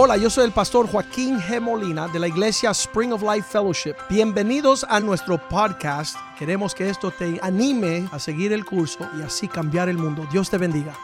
[0.00, 1.60] Hola, yo soy el pastor Joaquín G.
[1.60, 3.96] Molina de la iglesia Spring of Life Fellowship.
[4.08, 6.16] Bienvenidos a nuestro podcast.
[6.38, 10.24] Queremos que esto te anime a seguir el curso y así cambiar el mundo.
[10.30, 10.94] Dios te bendiga.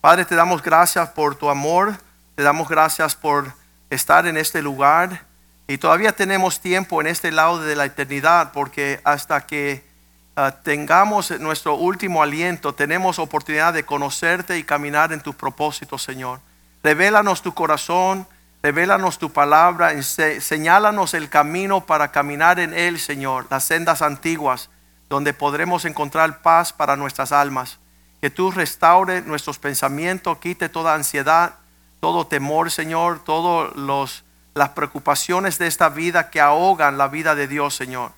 [0.00, 1.96] Padre, te damos gracias por tu amor,
[2.36, 3.54] te damos gracias por
[3.90, 5.26] estar en este lugar
[5.66, 9.93] y todavía tenemos tiempo en este lado de la eternidad porque hasta que
[10.36, 16.40] uh, tengamos nuestro último aliento tenemos oportunidad de conocerte y caminar en tus propósitos, Señor.
[16.82, 18.26] Revélanos tu corazón,
[18.62, 24.70] revélanos tu palabra, señálanos el camino para caminar en él, Señor, las sendas antiguas
[25.08, 27.78] donde podremos encontrar paz para nuestras almas
[28.24, 31.56] que tú restaure nuestros pensamientos, quite toda ansiedad,
[32.00, 37.74] todo temor, Señor, todas las preocupaciones de esta vida que ahogan la vida de Dios,
[37.74, 38.12] Señor.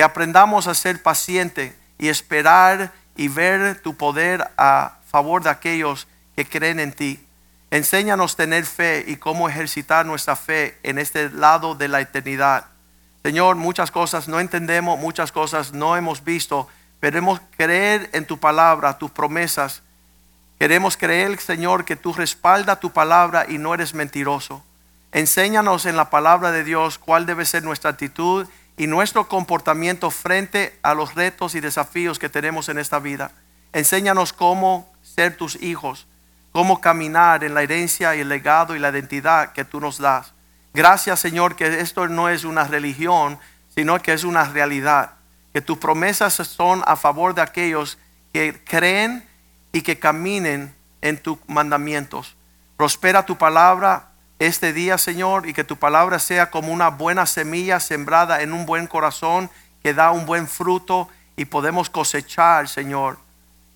[0.00, 6.08] Que aprendamos a ser pacientes y esperar y ver tu poder a favor de aquellos
[6.34, 7.22] que creen en ti.
[7.70, 12.64] Enséñanos tener fe y cómo ejercitar nuestra fe en este lado de la eternidad.
[13.22, 16.66] Señor, muchas cosas no entendemos, muchas cosas no hemos visto,
[16.98, 19.82] Queremos creer en tu palabra, tus promesas.
[20.58, 24.64] Queremos creer, Señor, que tú respaldas tu palabra y no eres mentiroso.
[25.12, 28.48] Enséñanos en la palabra de Dios cuál debe ser nuestra actitud
[28.80, 33.30] y nuestro comportamiento frente a los retos y desafíos que tenemos en esta vida.
[33.74, 36.06] Enséñanos cómo ser tus hijos,
[36.50, 40.32] cómo caminar en la herencia y el legado y la identidad que tú nos das.
[40.72, 45.10] Gracias, Señor, que esto no es una religión, sino que es una realidad
[45.52, 47.98] que tus promesas son a favor de aquellos
[48.32, 49.28] que creen
[49.72, 52.34] y que caminen en tus mandamientos.
[52.78, 54.09] Prospera tu palabra
[54.40, 58.64] este día, Señor, y que tu palabra sea como una buena semilla sembrada en un
[58.64, 59.50] buen corazón
[59.82, 63.18] que da un buen fruto y podemos cosechar, Señor,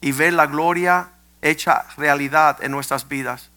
[0.00, 1.08] y ver la gloria
[1.42, 3.50] hecha realidad en nuestras vidas.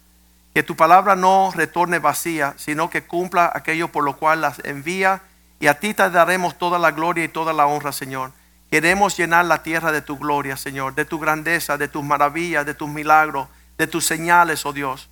[0.54, 5.22] Que tu palabra no retorne vacía, sino que cumpla aquello por lo cual las envía
[5.62, 8.34] y a ti te daremos toda la gloria y toda la honra, Señor.
[8.70, 12.74] Queremos llenar la tierra de tu gloria, Señor, de tu grandeza, de tus maravillas, de
[12.74, 13.48] tus milagros,
[13.78, 15.10] de tus señales, oh Dios.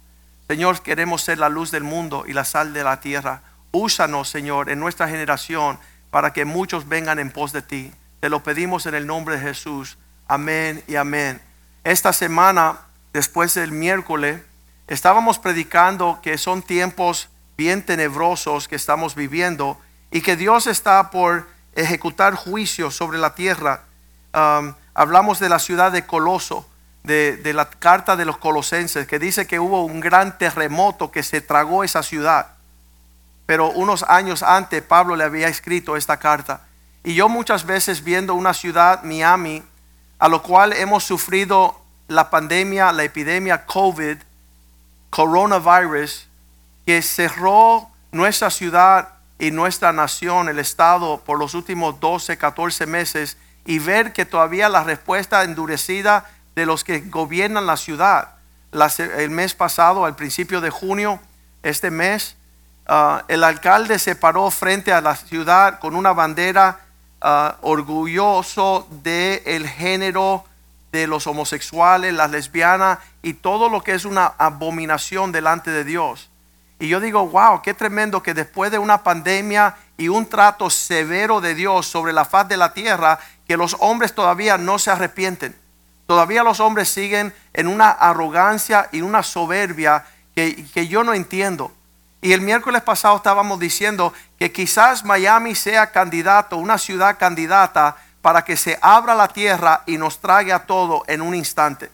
[0.47, 3.41] Señor, queremos ser la luz del mundo y la sal de la tierra.
[3.71, 5.79] Úsanos, Señor, en nuestra generación
[6.11, 7.91] para que muchos vengan en pos de ti.
[8.19, 9.97] Te lo pedimos en el nombre de Jesús.
[10.27, 11.41] Amén y amén.
[11.83, 12.77] Esta semana,
[13.11, 14.41] después del miércoles,
[14.87, 19.79] estábamos predicando que son tiempos bien tenebrosos que estamos viviendo
[20.11, 23.83] y que Dios está por ejecutar juicio sobre la tierra.
[24.33, 26.69] Um, hablamos de la ciudad de Coloso,
[27.05, 31.23] de, de, la carta de los colosenses, que dice que hubo un gran terremoto que
[31.23, 32.47] se tragó esa ciudad.
[33.45, 36.61] Pero unos años antes Pablo le había escrito esta carta.
[37.03, 39.63] Y yo muchas veces viendo una ciudad, Miami,
[40.17, 44.17] a lo cual hemos sufrido la pandemia, la epidemia COVID,
[45.09, 46.27] coronavirus,
[46.85, 53.37] que cerró nuestra ciudad y nuestra nación, el Estado, por los últimos 12, 14 meses
[53.65, 58.29] y ver que todavía la respuesta endurecida de los que gobiernan la ciudad.
[58.71, 61.19] el mes pasado, al principio de junio,
[61.63, 62.35] este mes,
[62.87, 66.79] ah, el alcalde se paró frente a la ciudad con una bandera
[67.21, 70.45] uh, orgulloso del el género
[70.91, 76.29] de los homosexuales, las lesbianas y todo lo que es una abominación delante de Dios.
[76.79, 81.41] Y yo digo, wow, qué tremendo que después de una pandemia y un trato severo
[81.41, 85.55] de Dios sobre la faz de la tierra, que los hombres todavía no se arrepienten.
[86.07, 90.05] Todavía los hombres siguen en una arrogancia y una soberbia
[90.35, 91.71] que, que yo no entiendo.
[92.21, 98.43] Y el miércoles pasado estábamos diciendo que quizás Miami sea candidato, una ciudad candidata para
[98.43, 101.91] que se abra la tierra y nos trague a todo en un instante.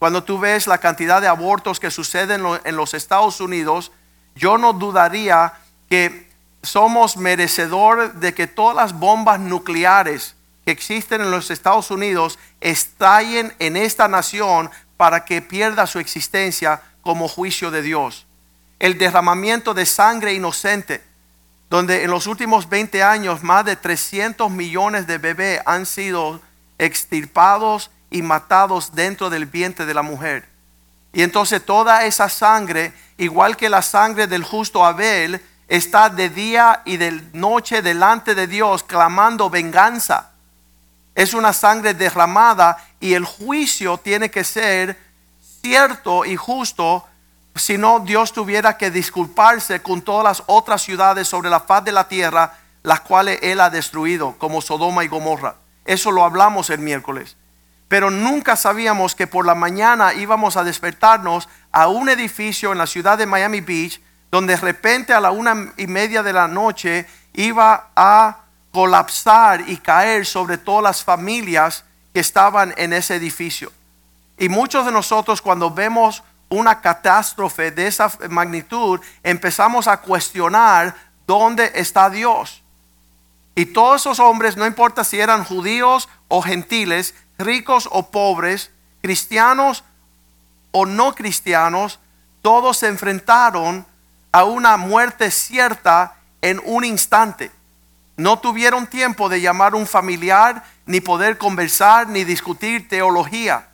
[0.00, 3.92] Cuando tú ves la cantidad de abortos que suceden en los Estados Unidos,
[4.34, 5.52] yo no dudaría
[5.88, 6.28] que
[6.62, 10.33] somos merecedores de que todas las bombas nucleares
[10.64, 16.82] que existen en los Estados Unidos estallen en esta nación para que pierda su existencia
[17.02, 18.26] como juicio de Dios.
[18.78, 21.02] El derramamiento de sangre inocente,
[21.70, 26.40] donde en los últimos 20 años más de 300 millones de bebés han sido
[26.78, 30.48] extirpados y matados dentro del vientre de la mujer.
[31.12, 36.82] Y entonces toda esa sangre, igual que la sangre del justo Abel, está de día
[36.84, 40.33] y de noche delante de Dios clamando venganza.
[41.14, 44.98] Es una sangre derramada y el juicio tiene que ser
[45.62, 47.06] cierto y justo,
[47.54, 51.92] si no Dios tuviera que disculparse con todas las otras ciudades sobre la faz de
[51.92, 55.54] la tierra, las cuales Él ha destruido, como Sodoma y Gomorra.
[55.84, 57.36] Eso lo hablamos el miércoles.
[57.88, 62.86] pero nunca sabíamos que por la mañana íbamos a despertarnos a un edificio en la
[62.86, 64.00] ciudad de Miami Beach,
[64.32, 68.43] donde de repente a la una y media de la noche iba a
[68.74, 73.70] colapsar y caer sobre todas las familias que estaban en ese edificio.
[74.36, 81.70] Y muchos de nosotros cuando vemos una catástrofe de esa magnitud, empezamos a cuestionar dónde
[81.76, 82.64] está Dios.
[83.54, 88.72] Y todos esos hombres, no importa si eran judíos o gentiles, ricos o pobres,
[89.02, 89.84] cristianos
[90.72, 92.00] o no cristianos,
[92.42, 93.86] todos se enfrentaron
[94.32, 97.52] a una muerte cierta en un instante.
[98.16, 103.68] No tuvieron tiempo de llamar a un familiar, ni poder conversar, ni discutir teología.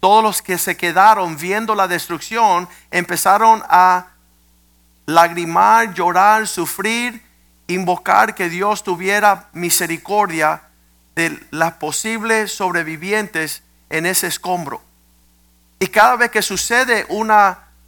[0.00, 4.06] Todos los que se quedaron viendo la destrucción empezaron a
[5.04, 7.22] lagrimar, llorar, sufrir,
[7.66, 10.62] invocar que Dios tuviera misericordia
[11.14, 14.82] de las posibles sobrevivientes en ese escombro.
[15.78, 17.30] Y cada vez que sucede un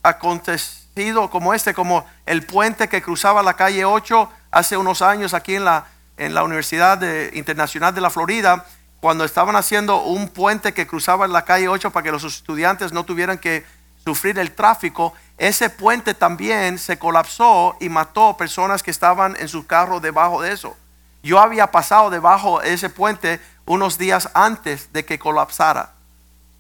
[0.03, 5.57] acontecido como este, como el puente que cruzaba la calle 8 hace unos años aquí
[5.57, 7.03] en la, en la Universidad
[7.33, 8.65] Internacional de la Florida,
[9.01, 13.05] cuando estaban haciendo un puente que cruzaba la calle 8 para que los estudiantes no
[13.05, 13.65] tuvieran que
[14.05, 19.67] sufrir el tráfico, ese puente también se colapsó y mató personas que estaban en su
[19.67, 20.77] carro debajo de eso.
[21.23, 25.93] Yo había pasado debajo de ese puente unos días antes de que colapsara.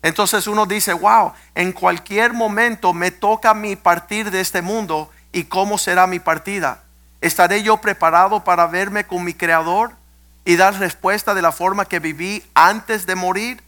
[0.02, 5.10] Entonces uno dice, wow, en cualquier momento me toca a mí partir de este mundo
[5.30, 6.82] y cómo será mi partida.
[7.22, 9.92] ¿Estaré yo preparado para verme con mi creador
[10.44, 13.62] y dar respuesta de la forma que viví antes de morir?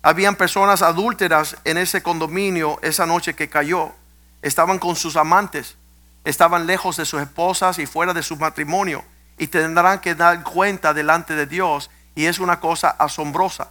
[0.00, 3.92] Habían personas adúlteras en ese condominio esa noche que cayó.
[4.40, 5.76] Estaban con sus amantes,
[6.24, 9.04] estaban lejos de sus esposas y fuera de su matrimonio
[9.36, 13.68] y tendrán que dar cuenta delante de Dios y es una cosa asombrosa.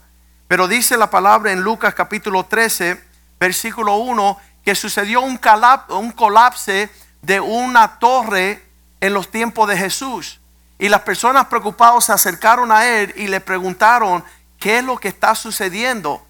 [0.47, 3.03] Pero dice la palabra en Lucas capítulo 13,
[3.39, 5.39] versículo 1, que sucedió un,
[5.89, 6.91] un colapse
[7.23, 8.66] de una torre
[9.01, 10.39] en los tiempos de Jesús.
[10.79, 14.23] Y las personas preocupadas se acercaron a él y le preguntaron,
[14.59, 16.25] ¿qué es lo que está sucediendo?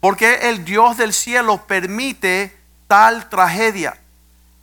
[0.00, 2.56] ¿Por qué el Dios del cielo permite
[2.88, 3.96] tal tragedia?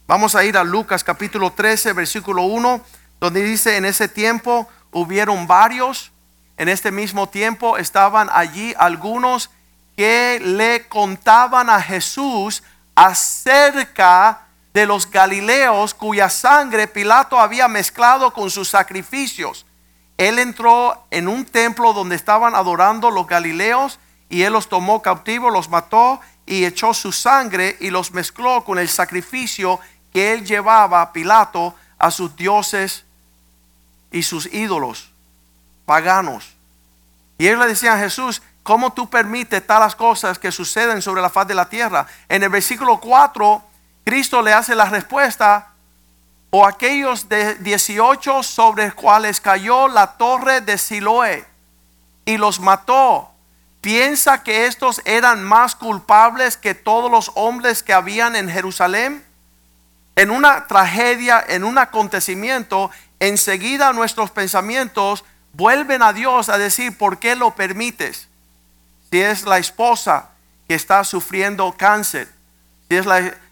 [0.07, 2.81] Vamos a ir a Lucas capítulo 13, versículo 1,
[3.19, 6.11] donde dice, en ese tiempo hubieron varios,
[6.57, 9.49] en este mismo tiempo estaban allí algunos
[9.95, 12.63] que le contaban a Jesús
[12.95, 14.41] acerca
[14.73, 19.65] de los galileos cuya sangre Pilato había mezclado con sus sacrificios.
[20.17, 23.99] Él entró en un templo donde estaban adorando los galileos
[24.29, 28.79] y él los tomó cautivos, los mató y echó su sangre y los mezcló con
[28.79, 29.79] el sacrificio
[30.13, 33.05] que él llevaba, Pilato, a sus dioses
[34.11, 35.09] y sus ídolos
[35.85, 36.55] paganos.
[37.39, 41.31] Y él le decía a Jesús, ¿cómo tú permites talas cosas que suceden sobre la
[41.31, 42.05] faz de la tierra?
[42.27, 43.63] En el versículo 4,
[44.03, 45.73] Cristo le hace la respuesta,
[46.51, 51.45] o aquellos de 18 sobre los cuales cayó la torre de Siloé
[52.25, 53.29] y los mató
[53.81, 59.23] piensa que estos eran más culpables que todos los hombres que habían en Jerusalén?
[60.15, 65.23] En una tragedia, en un acontecimiento, enseguida nuestros pensamientos
[65.53, 68.27] vuelven a Dios a decir, ¿por qué lo permites?
[69.11, 70.29] Si es la esposa
[70.67, 72.27] que está sufriendo cáncer,
[72.89, 73.05] si es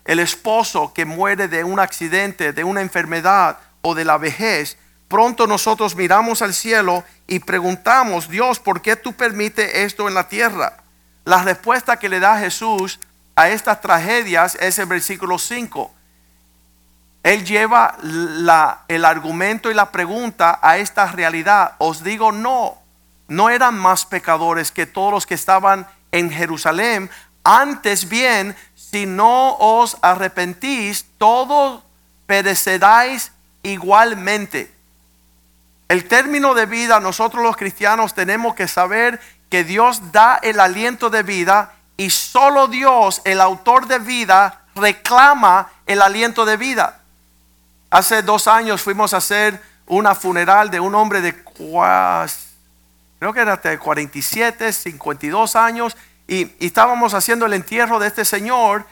[0.08, 4.78] el esposo que muere de un accidente, de una enfermedad o de la vejez,
[5.10, 10.30] pronto nosotros miramos al cielo y preguntamos, Dios, ¿por qué tú permites esto en la
[10.30, 10.78] tierra?
[11.26, 13.00] La respuesta que le da Jesús
[13.36, 15.94] a estas tragedias es el versículo 5.
[17.24, 17.98] Él lleva
[18.88, 21.74] el argumento y la pregunta a esta realidad.
[21.80, 22.78] Os digo, no,
[23.28, 27.10] no eran más pecadores que todos los que estaban en Jerusalén.
[27.44, 28.56] Antes bien,
[28.92, 31.84] si no os arrepentís, todos
[32.26, 33.32] pereceráis
[33.64, 34.74] igualmente.
[35.90, 41.10] El término de vida, nosotros los cristianos tenemos que saber que Dios da el aliento
[41.10, 47.00] de vida y solo Dios, el autor de vida, reclama el aliento de vida.
[47.90, 53.56] Hace dos años fuimos a hacer una funeral de un hombre de, creo que era
[53.58, 55.96] de 47, 52 años,
[56.28, 58.86] y, estábamos haciendo el entierro de este señor,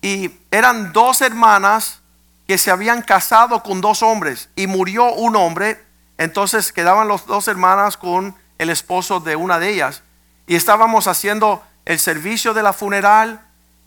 [0.00, 2.00] y eran dos hermanas
[2.46, 5.84] que se habían casado con dos hombres, y murió un hombre,
[6.18, 10.02] entonces quedaban las dos hermanas con el esposo de una de ellas.
[10.46, 13.40] Y estábamos haciendo el servicio de la funeral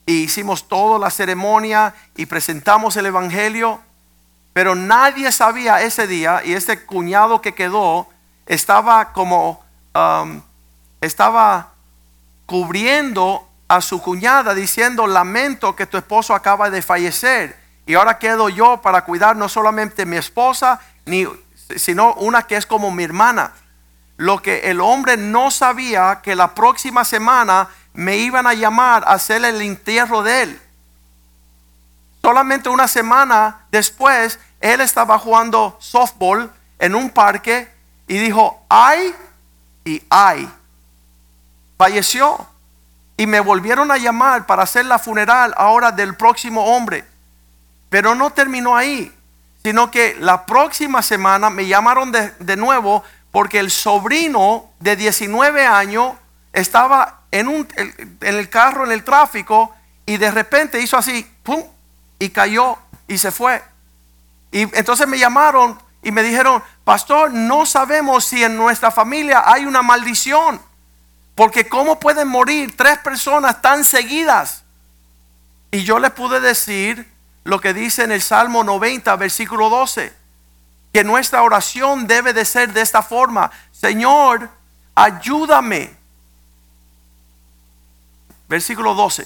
[0.05, 3.79] y hicimos toda la ceremonia y presentamos el Evangelio.
[4.53, 8.07] Pero nadie sabía ese día y este cuñado que quedó
[8.45, 9.63] estaba como,
[9.95, 10.41] um,
[11.01, 11.73] estaba
[12.49, 18.49] cubriendo a su cuñada diciendo, lamento que tu esposo acaba de fallecer y ahora quedo
[18.49, 21.27] yo para cuidar no solamente mi esposa, ni,
[21.75, 23.53] sino una que es como mi hermana.
[24.17, 29.13] Lo que el hombre no sabía que la próxima semana me iban a llamar a
[29.13, 30.61] hacer el entierro de él.
[32.23, 37.71] Solamente una semana después, él estaba jugando softball en un parque
[38.07, 39.13] y dijo, ay
[39.85, 40.49] y ay.
[41.79, 42.45] Falleció.
[43.15, 47.05] Y me volvieron a llamar para hacer la funeral ahora del próximo hombre.
[47.89, 49.11] Pero no terminó ahí,
[49.63, 55.65] sino que la próxima semana me llamaron de, de nuevo porque el sobrino de 19
[55.65, 56.13] años
[56.53, 59.73] estaba en, un, en el carro, en el tráfico,
[60.05, 61.63] y de repente hizo así, ¡pum!
[62.19, 63.63] y cayó y se fue.
[64.51, 69.65] Y entonces me llamaron y me dijeron, pastor, no sabemos si en nuestra familia hay
[69.65, 70.61] una maldición,
[71.39, 74.65] porque ¿cómo pueden morir tres personas tan seguidas?
[75.71, 77.09] Y yo les pude decir
[77.45, 80.13] lo que dice en el Salmo 90, versículo 12
[80.91, 83.49] que nuestra oración debe de ser de esta forma.
[83.71, 84.49] Señor,
[84.93, 85.95] ayúdame.
[88.49, 89.25] Versículo 12.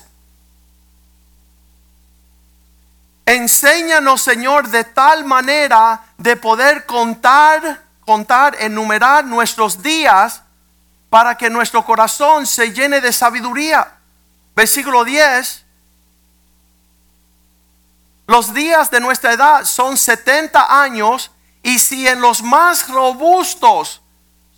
[3.26, 10.43] Enséñanos, Señor, de tal manera de poder contar, contar, enumerar nuestros días
[11.14, 13.98] para que nuestro corazón se llene de sabiduría.
[14.56, 15.64] Versículo 10.
[18.26, 21.30] Los días de nuestra edad son 70 años
[21.62, 24.02] y si en los más robustos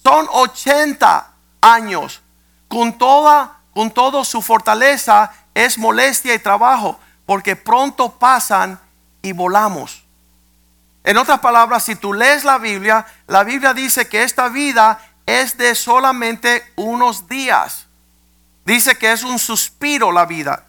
[0.01, 1.27] son 80
[1.59, 2.21] años,
[2.69, 8.79] con toda, con todo su fortaleza es molestia y trabajo, porque pronto pasan
[9.21, 10.05] y volamos.
[11.03, 15.57] En otras palabras, si tú lees la Biblia, la Biblia dice que esta vida es
[15.57, 17.87] de solamente unos días.
[18.65, 20.65] Dice que es un suspiro la vida.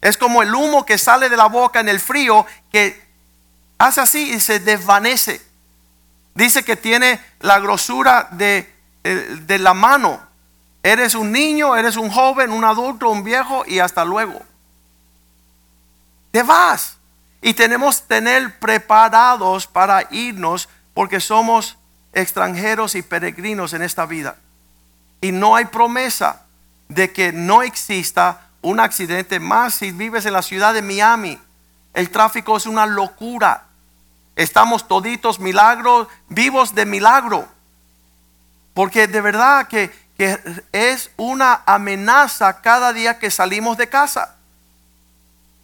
[0.00, 3.00] Es como el humo que sale de la boca en el frío que
[3.78, 5.40] hace así y se desvanece.
[6.34, 8.72] Dice que tiene la grosura de,
[9.04, 10.20] eh, de la mano.
[10.82, 14.42] Eres un niño, eres un joven, un adulto, un viejo y hasta luego.
[16.32, 16.96] Te vas.
[17.40, 21.76] Y tenemos que tener preparados para irnos porque somos
[22.12, 24.36] extranjeros y peregrinos en esta vida.
[25.20, 26.42] Y no hay promesa
[26.88, 31.38] de que no exista un accidente más si vives en la ciudad de Miami.
[31.94, 33.64] El tráfico es una locura.
[34.36, 37.48] Estamos toditos milagros, vivos de milagro.
[38.74, 40.38] Porque de verdad que, que
[40.72, 44.36] es una amenaza cada día que salimos de casa.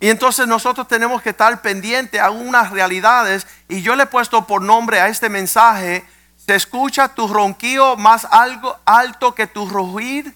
[0.00, 3.46] Y entonces nosotros tenemos que estar pendientes a unas realidades.
[3.68, 6.04] Y yo le he puesto por nombre a este mensaje,
[6.48, 10.34] se escucha tu ronquío más algo alto que tu rugir.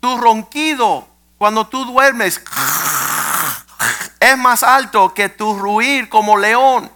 [0.00, 1.06] Tu ronquido
[1.38, 2.42] cuando tú duermes
[4.18, 6.90] es más alto que tu ruir como león.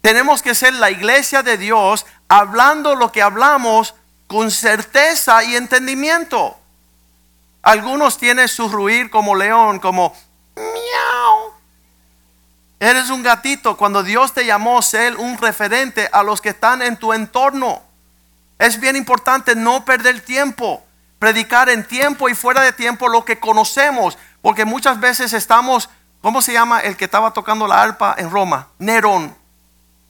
[0.00, 3.94] Tenemos que ser la iglesia de Dios hablando lo que hablamos
[4.26, 6.58] con certeza y entendimiento.
[7.62, 10.12] Algunos tienen su ruir como león, como.
[12.80, 13.76] Eres un gatito.
[13.76, 17.82] Cuando Dios te llamó, ser un referente a los que están en tu entorno.
[18.58, 20.84] Es bien importante no perder tiempo.
[21.20, 24.18] Predicar en tiempo y fuera de tiempo lo que conocemos.
[24.42, 25.88] Porque muchas veces estamos
[26.20, 28.68] ¿Cómo se llama el que estaba tocando la arpa en Roma?
[28.78, 29.34] Nerón.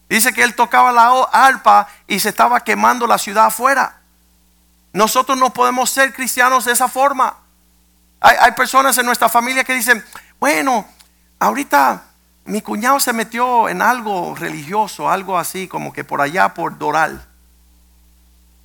[0.09, 4.01] Dice que él tocaba la arpa y se estaba quemando la ciudad afuera.
[4.93, 7.37] Nosotros no podemos ser cristianos de esa forma.
[8.21, 10.05] Hay, personas en nuestra familia que dicen,
[10.41, 10.87] bueno,
[11.39, 12.03] ahorita
[12.45, 17.27] mi cuñado se metió en algo religioso, algo así como que por allá, por Doral.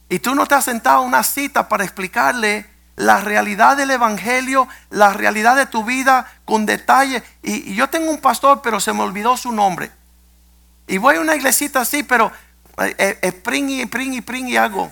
[0.10, 2.66] Y tú no te has sentado a una cita para explicarle
[2.96, 7.24] la realidad del Evangelio, la realidad de tu vida con detalle.
[7.44, 9.92] Y, yo tengo un pastor, pero se me olvidó su nombre.
[10.88, 12.32] Y voy a una iglesita así, pero
[12.78, 13.32] eh, eh, y
[13.86, 14.92] pring y pring y hago.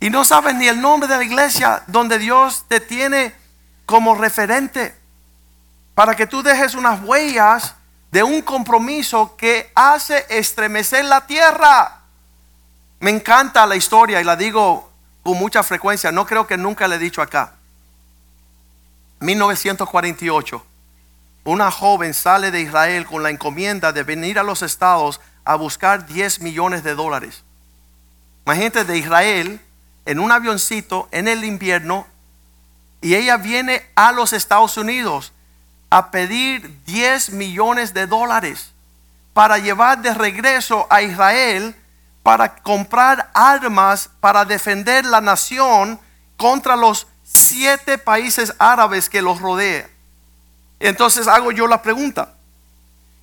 [0.00, 3.34] Y no sabes ni el nombre de la iglesia donde Dios te tiene
[3.86, 4.94] como referente
[5.94, 7.74] para que tú dejes unas huellas
[8.10, 12.00] de un compromiso que hace estremecer la tierra.
[13.00, 14.90] Me encanta la historia y la digo
[15.22, 17.54] con mucha frecuencia, no creo que nunca le he dicho acá.
[19.20, 20.64] 1948,
[21.44, 26.06] una joven sale de Israel con la encomienda de venir a los estados a buscar
[26.06, 27.42] 10 millones de dólares.
[28.46, 29.60] Imagínate de Israel
[30.06, 32.06] en un avioncito en el invierno
[33.00, 35.33] y ella viene a los Estados Unidos
[35.94, 38.72] a pedir 10 millones de dólares
[39.32, 41.72] para llevar de regreso a Israel
[42.24, 46.00] para comprar armas para defender la nación
[46.36, 49.86] contra los siete países árabes que los rodean.
[50.80, 52.34] Entonces hago yo la pregunta,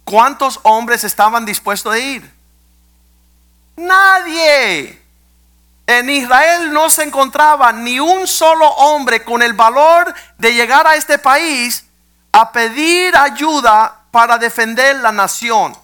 [0.05, 2.33] ¿cuántos hombres estaban dispuestos a ir?
[3.75, 4.97] Nadie.
[5.87, 10.95] En Israel no se encontraba ni un solo hombre con el valor de llegar a
[10.95, 11.90] este país
[12.31, 15.75] a pedir ayuda para defender la nación.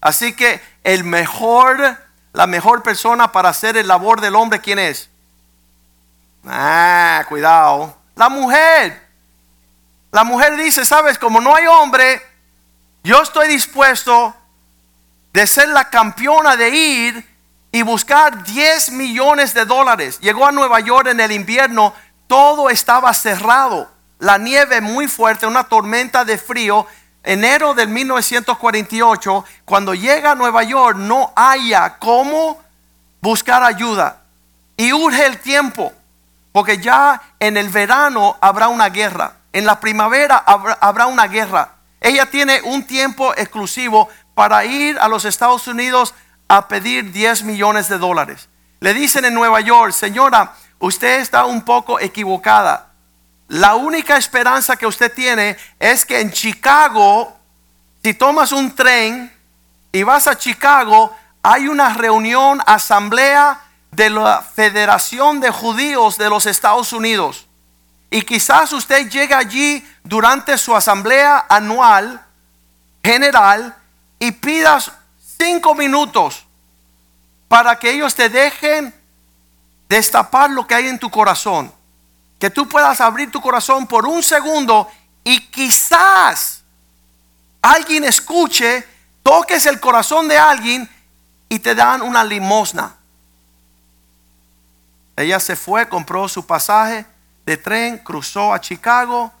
[0.00, 1.98] Así que el mejor,
[2.32, 5.10] la mejor persona para hacer el labor del hombre, ¿quién es?
[6.46, 7.96] Ah, cuidado.
[8.16, 9.08] La mujer.
[10.12, 12.20] La mujer dice, sabes, como no hay hombre,
[13.04, 14.34] yo estoy dispuesto
[15.32, 17.30] de ser la campeona de ir
[17.72, 20.18] y buscar 10 millones de dólares.
[20.20, 21.94] Llegó a Nueva York en el invierno,
[22.26, 23.88] todo estaba cerrado,
[24.20, 26.86] la nieve muy fuerte, una tormenta de frío.
[27.22, 32.58] Enero del 1948, cuando llega a Nueva York, no haya cómo
[33.20, 34.22] buscar ayuda.
[34.76, 35.92] Y urge el tiempo,
[36.52, 41.72] porque ya en el verano habrá una guerra, en la primavera habrá, habrá una guerra.
[42.00, 46.14] Ella tiene un tiempo exclusivo para ir a los Estados Unidos
[46.48, 48.48] a pedir 10 millones de dólares.
[48.80, 52.89] Le dicen en Nueva York, señora, usted está un poco equivocada.
[53.50, 57.36] La única esperanza que usted tiene es que en Chicago,
[58.00, 59.32] si tomas un tren
[59.90, 66.46] y vas a Chicago, hay una reunión, asamblea de la Federación de Judíos de los
[66.46, 67.48] Estados Unidos.
[68.08, 72.24] Y quizás usted llegue allí durante su asamblea anual
[73.02, 73.74] general
[74.20, 74.92] y pidas
[75.38, 76.46] cinco minutos
[77.48, 78.94] para que ellos te dejen
[79.88, 81.79] destapar lo que hay en tu corazón.
[82.40, 84.90] Que tú puedas abrir tu corazón por un segundo
[85.22, 86.64] y quizás
[87.62, 88.84] alguien escuche,
[89.22, 90.90] toques el corazón de alguien
[91.48, 92.96] y te dan una limosna.
[95.16, 97.06] Ella se fue, compró su pasaje
[97.46, 99.32] de tren, cruzó a Chicago,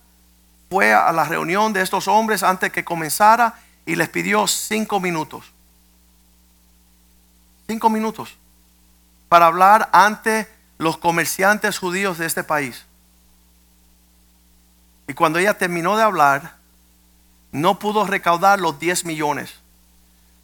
[0.68, 5.50] fue a la reunión de estos hombres antes que comenzara y les pidió cinco minutos
[7.70, 8.36] cinco minutos
[9.28, 12.84] para hablar ante los comerciantes judíos de este país.
[15.10, 16.52] Y cuando ella terminó de hablar,
[17.50, 19.54] no pudo recaudar los 10 millones.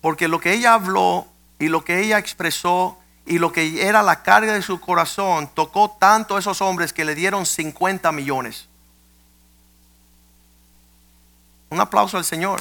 [0.01, 1.29] Porque lo que ella habló
[1.61, 5.97] y lo que ella expresó y lo que era la carga de su corazón tocó
[6.01, 8.67] tanto a esos hombres que le dieron 50 millones.
[11.71, 12.61] Un aplauso al Señor.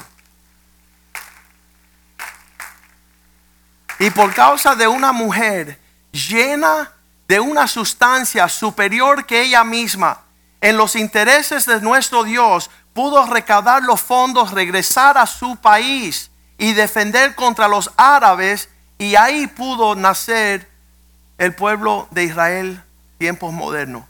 [3.98, 5.80] Y por causa de una mujer
[6.12, 6.92] llena
[7.28, 10.25] de una sustancia superior que ella misma,
[10.62, 16.74] en los intereses de nuestro Dios, pudo recaudar los fondos, regresar a su país y
[16.74, 20.70] defender contra los árabes, y ahí pudo nacer
[21.38, 22.84] el pueblo de Israel
[23.18, 24.06] tiempos modernos.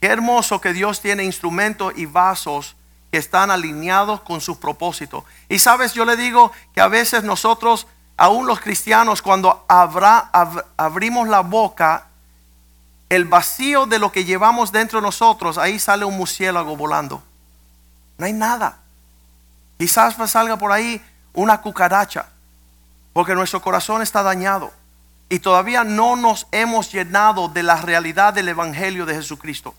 [0.00, 2.76] Qué hermoso que Dios tiene instrumentos y vasos
[3.10, 5.24] que están alineados con sus propósitos.
[5.48, 11.40] Y sabes, yo le digo que a veces nosotros aún los cristianos cuando abrimos la
[11.40, 12.07] boca,
[13.08, 17.22] el vacío de lo que llevamos dentro de nosotros, ahí sale un murciélago volando.
[18.18, 18.78] No hay nada.
[19.78, 22.26] Quizás salga por ahí una cucaracha,
[23.12, 24.72] porque nuestro corazón está dañado
[25.28, 29.74] y todavía no nos hemos llenado de la realidad del Evangelio de Jesucristo.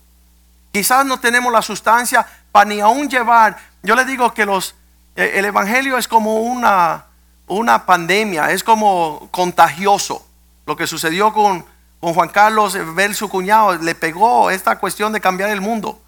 [0.71, 3.57] Quizás no tenemos la sustancia para ni aún llevar.
[3.81, 4.75] Yo le digo que los,
[5.15, 7.05] eh, el Evangelio es como una,
[7.47, 10.25] una pandemia, es como contagioso.
[10.65, 11.65] Lo que sucedió con,
[11.99, 16.01] con Juan Carlos, ver su cuñado, le pegó esta cuestión de cambiar el mundo.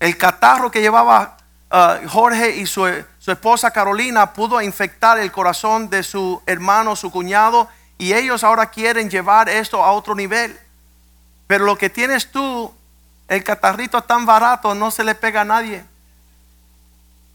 [0.00, 1.36] El catarro que llevaba
[1.70, 2.86] uh, Jorge y su,
[3.18, 8.70] su esposa Carolina pudo infectar el corazón de su hermano, su cuñado, y ellos ahora
[8.70, 10.58] quieren llevar esto a otro nivel.
[11.46, 12.72] Pero lo que tienes tú,
[13.26, 15.84] el catarrito tan barato, no se le pega a nadie.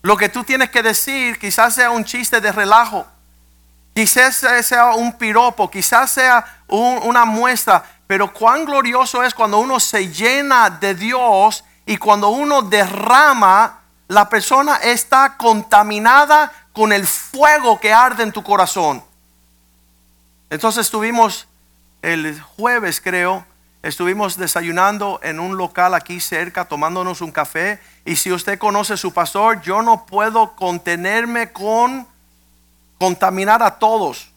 [0.02, 3.06] Lo que tú tienes que decir quizás sea un chiste de relajo.
[3.94, 10.12] Quizás sea un piropo, quizás sea una muestra, pero cuán glorioso es cuando uno se
[10.12, 17.94] llena de Dios y cuando uno derrama, la persona está contaminada con el fuego que
[17.94, 19.04] arde en tu corazón.
[20.50, 21.48] Entonces estuvimos
[22.02, 23.46] el jueves, creo,
[23.82, 27.80] estuvimos desayunando en un local aquí cerca, tomándonos un café.
[28.06, 32.08] Y si usted conoce a su pastor, yo no puedo contenerme con
[33.04, 34.32] contaminar a todos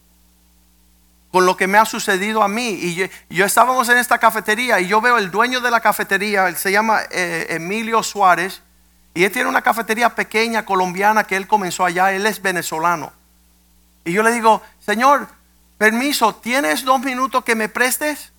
[1.31, 2.67] con lo que me ha sucedido a mí.
[2.67, 6.57] Y yo, estábamos en esta cafetería y yo veo el dueño de la cafetería, él
[6.57, 8.61] se llama eh, Emilio Suárez,
[9.13, 13.13] y él tiene una cafetería pequeña colombiana que él comenzó allá, él es venezolano.
[14.03, 15.29] Y yo le digo, Señor,
[15.77, 18.33] permiso, ¿tienes dos minutos que me prestes?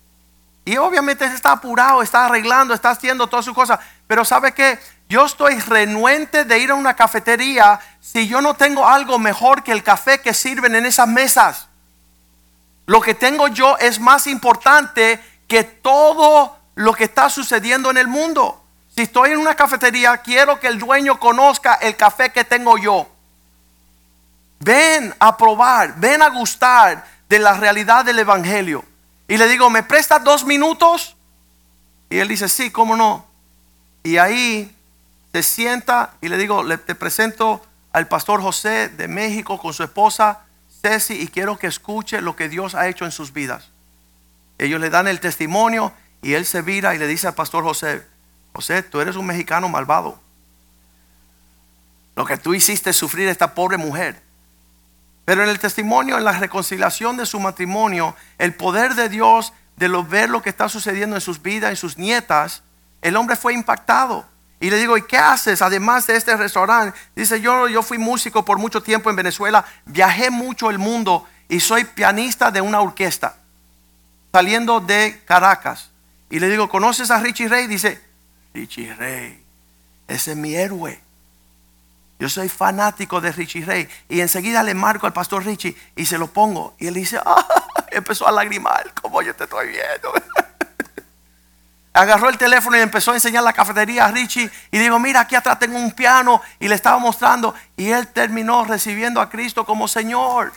[0.69, 3.79] Y obviamente está apurado, está arreglando, está haciendo todas sus cosas.
[4.05, 4.77] Pero ¿sabe qué?
[5.09, 9.71] Yo estoy renuente de ir a una cafetería si yo no tengo algo mejor que
[9.71, 11.69] el café que sirven en esas mesas.
[12.85, 18.07] Lo que tengo yo es más importante que todo lo que está sucediendo en el
[18.07, 18.63] mundo.
[18.95, 23.09] Si estoy en una cafetería, quiero que el dueño conozca el café que tengo yo.
[24.59, 28.85] Ven a probar, ven a gustar de la realidad del Evangelio.
[29.29, 31.15] Y le digo, ¿me prestas dos minutos?
[32.09, 33.27] Y él dice, sí, ¿cómo no?
[34.03, 34.75] Y ahí
[35.31, 37.63] se sienta y le digo, le, presento
[37.93, 40.39] al pastor José de México con su esposa
[40.81, 43.69] Ceci y quiero que escuche lo que Dios ha hecho en sus vidas.
[44.57, 48.03] Ellos le dan el testimonio y él se vira y le dice al pastor José,
[48.53, 50.19] José, tú eres un mexicano malvado.
[52.15, 54.23] Lo que tú hiciste es sufrir a esta pobre mujer.
[55.29, 59.87] Pero en el testimonio, en la reconciliación de su matrimonio, el poder de Dios, de
[59.87, 62.63] ver lo que está sucediendo en sus vidas, en sus nietas,
[63.03, 64.25] el hombre fue impactado.
[64.59, 66.97] Y le digo, ¿y qué haces además de este restaurante?
[67.15, 71.59] Dice, yo, yo fui músico por mucho tiempo en Venezuela, viajé mucho el mundo y
[71.59, 73.35] soy pianista de una orquesta,
[74.31, 75.91] saliendo de Caracas.
[76.31, 77.67] Y le digo, ¿conoces a Richie Ray?
[77.67, 78.01] Dice,
[78.55, 79.43] Richie Ray,
[80.07, 80.99] ese es mi héroe.
[82.19, 83.87] Yo soy fanático de Richie Ray.
[84.09, 86.75] Y enseguida le marco al pastor Richie y se lo pongo.
[86.77, 87.45] Y él dice, ah,
[87.91, 90.13] empezó a lagrimar, como yo te estoy viendo.
[91.93, 94.51] Agarró el teléfono y empezó a enseñar la cafetería a Richie.
[94.69, 96.41] Y digo, mira, aquí atrás tengo un piano.
[96.59, 97.55] Y le estaba mostrando.
[97.77, 100.51] Y él terminó recibiendo a Cristo como Señor.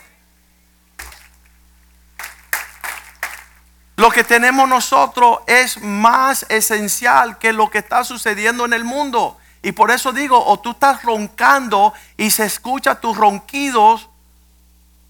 [3.96, 9.38] Lo que tenemos nosotros es más esencial que lo que está sucediendo en el mundo.
[9.62, 14.08] Y por eso digo, o tú estás roncando y se escucha tus ronquidos,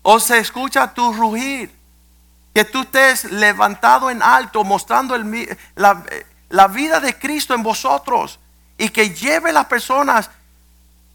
[0.03, 1.75] o se escucha tu rugir.
[2.55, 5.17] Que tú estés levantado en alto, mostrando
[5.75, 6.05] la,
[6.51, 8.39] la vida de Cristo en vosotros.
[8.77, 10.31] Y que lleve a las personas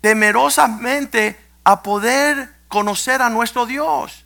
[0.01, 4.25] temerosamente a poder conocer a nuestro Dios.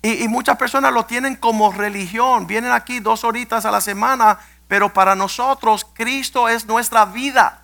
[0.00, 2.46] Y, y, muchas personas lo tienen como religión.
[2.46, 7.61] Vienen aquí dos horitas a la semana, pero para nosotros Cristo es nuestra vida.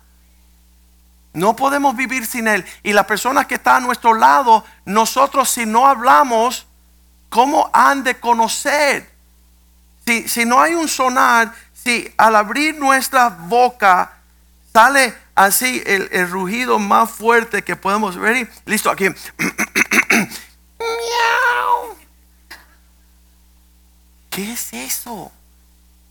[1.33, 2.65] No podemos vivir sin Él.
[2.83, 6.65] Y la persona que está a nuestro lado, nosotros si no hablamos,
[7.29, 9.09] ¿cómo han de conocer?
[10.05, 14.13] Si, si no hay un sonar, si al abrir nuestra boca
[14.73, 18.49] sale así el, el rugido más fuerte que podemos ver.
[18.65, 19.05] Listo, aquí.
[24.29, 25.31] ¿Qué es eso?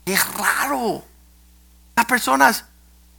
[0.05, 1.05] Qué raro.
[1.97, 2.65] Las personas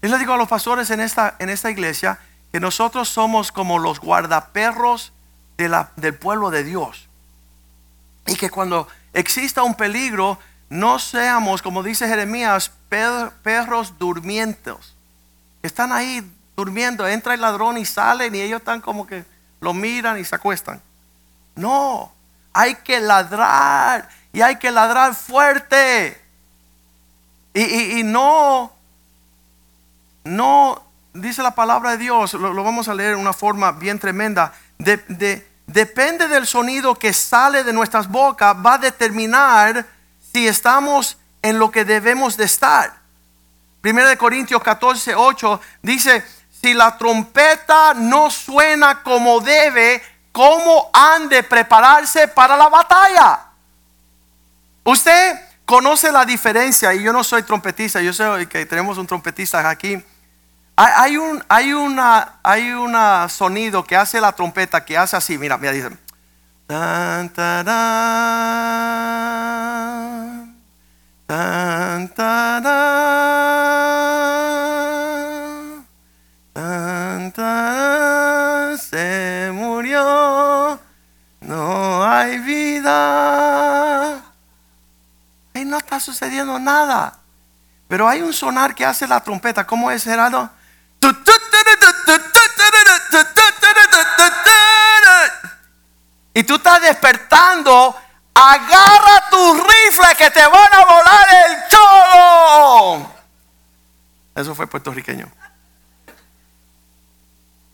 [0.01, 2.19] yo le digo a los pastores en esta, en esta iglesia
[2.51, 5.11] que nosotros somos como los guardaperros
[5.57, 7.09] de del pueblo de Dios.
[8.25, 14.95] Y que cuando exista un peligro, no seamos, como dice Jeremías, perros durmientos.
[15.61, 16.23] Están ahí
[16.55, 19.25] durmiendo, entra el ladrón y salen y ellos están como que
[19.59, 20.81] lo miran y se acuestan.
[21.55, 22.13] No,
[22.53, 26.21] hay que ladrar y hay que ladrar fuerte.
[27.53, 28.71] Y, y no
[30.29, 30.81] no,
[31.13, 34.53] dice la palabra de Dios, lo, vamos a leer de una forma bien tremenda,
[35.67, 39.85] depende del sonido que sale de nuestras bocas, va a determinar
[40.31, 42.99] si estamos en lo que debemos de estar.
[43.81, 46.23] Primera de Corintios 14, 8 dice,
[46.61, 53.39] si la trompeta no suena como debe, ¿cómo han de prepararse para la batalla?
[54.83, 59.69] Usted conoce la diferencia, y yo no soy trompetista, yo sé que tenemos un trompetista
[59.69, 60.03] aquí.
[60.81, 62.95] Hay, un hay una hay un
[63.29, 65.89] sonido que hace la trompeta que hace así, mira, mira, dice.
[66.67, 67.29] Tan,
[78.77, 80.79] se murió,
[81.41, 84.19] no hay vida
[85.69, 87.17] no está sucediendo nada.
[87.87, 89.65] Pero hay un sonar que hace la trompeta.
[89.65, 90.49] ¿Cómo es, Gerardo?
[100.19, 103.11] Que te van a volar el cholo.
[104.35, 105.31] Eso fue puertorriqueño.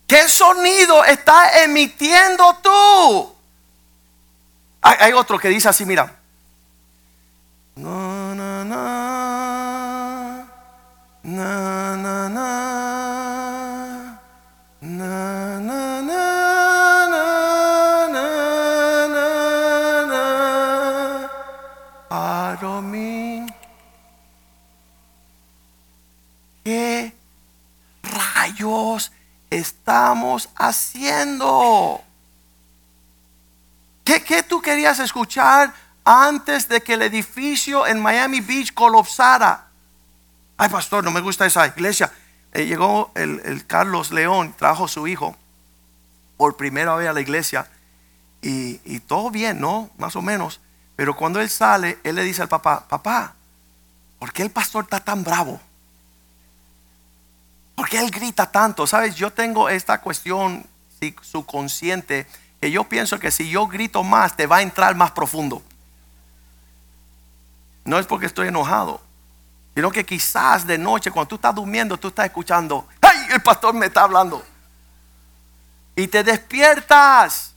[0.08, 3.36] ¿Qué sonido está emitiendo tú?
[4.82, 6.16] Hay otro que dice así, mira.
[30.68, 32.02] Haciendo?
[34.04, 35.74] ¿Qué, qué tú querías escuchar
[36.04, 39.68] antes de que el edificio en Miami Beach colapsara?
[40.58, 42.12] Ay, pastor, no me gusta esa iglesia.
[42.54, 45.36] Eh, llegó el, el Carlos León, trajo a su hijo
[46.38, 47.68] por primera vez a la iglesia
[48.42, 49.90] y, y todo bien, ¿no?
[49.98, 50.62] Más o menos.
[50.96, 53.34] Pero cuando él sale, él le dice al papá, papá,
[54.20, 55.60] ¿por qué el pastor está tan bravo?
[57.76, 58.88] ¿Por qué él grita tanto?
[58.88, 60.66] Sabes, yo tengo esta cuestión
[61.22, 62.26] subconsciente
[62.62, 65.62] que yo pienso que si yo grito más, te va a entrar más profundo.
[67.84, 69.02] No es porque estoy enojado,
[69.76, 73.18] sino que quizás de noche, cuando tú estás durmiendo, tú estás escuchando, ¡ay!
[73.30, 74.44] El pastor me está hablando.
[75.96, 77.55] Y te despiertas.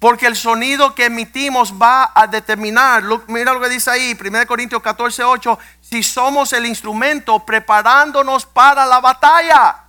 [0.00, 4.80] Porque el sonido que emitimos va a determinar, mira lo que dice ahí, 1 Corintios
[4.80, 9.84] 14, 8, si somos el instrumento preparándonos para la batalla.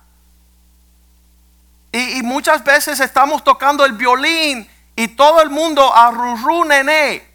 [1.90, 7.26] Y, muchas veces estamos tocando el violín y todo el mundo arrurú nené.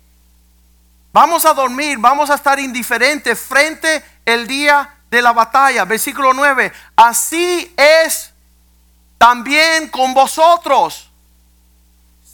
[1.12, 5.84] Vamos a dormir, vamos a estar indiferentes frente el día de la batalla.
[5.86, 8.34] Versículo 9, así es
[9.18, 11.07] también con vosotros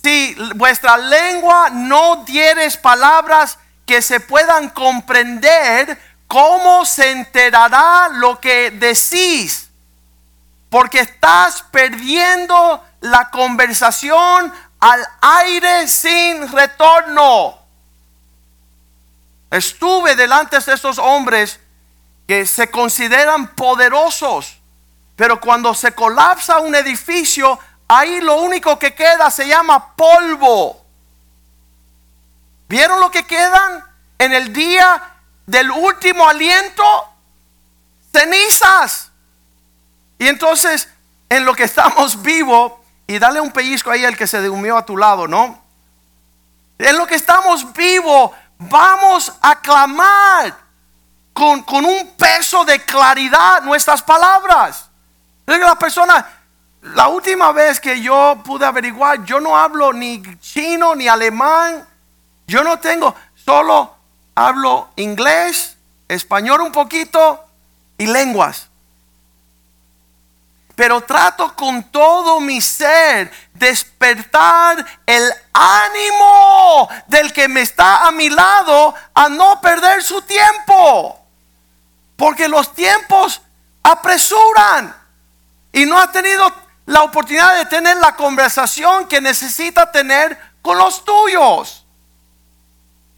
[0.03, 8.71] si vuestra lengua no dieres palabras que se puedan comprender, ¿cómo se enterará lo que
[8.71, 9.69] decís?
[10.69, 17.57] Porque estás perdiendo la conversación al aire sin retorno.
[19.51, 21.61] Estuve delante de estos hombres
[22.27, 24.59] que se consideran poderosos,
[25.15, 27.57] pero cuando se colapsa un edificio,
[27.93, 30.84] ahí lo único que queda se llama polvo.
[32.67, 33.84] ¿Vieron lo que quedan
[34.17, 35.01] en el día
[35.45, 36.84] del último aliento?
[38.12, 39.12] Cenizas.
[40.17, 40.89] Y entonces,
[41.29, 42.73] en lo que estamos vivos,
[43.06, 45.62] y dale un pellizco ahí al que se durmió a tu lado, ¿no?
[46.77, 50.58] En lo que estamos vivos, vamos a clamar
[51.34, 54.89] con, con un peso de claridad nuestras palabras.
[55.45, 56.25] La persona,
[56.83, 61.87] la última vez que yo pude averiguar, yo no hablo ni chino ni alemán.
[62.45, 63.95] Yo no tengo, solo
[64.35, 65.77] hablo inglés,
[66.09, 67.45] español un poquito
[67.97, 68.67] y lenguas.
[70.75, 78.29] Pero trato con todo mi ser despertar el ánimo del que me está a mi
[78.29, 81.17] lado a no perder su tiempo.
[82.17, 83.41] Porque los tiempos
[83.83, 84.93] apresuran
[85.71, 91.03] y no ha tenido la oportunidad de tener la conversación que necesita tener con los
[91.05, 91.85] tuyos.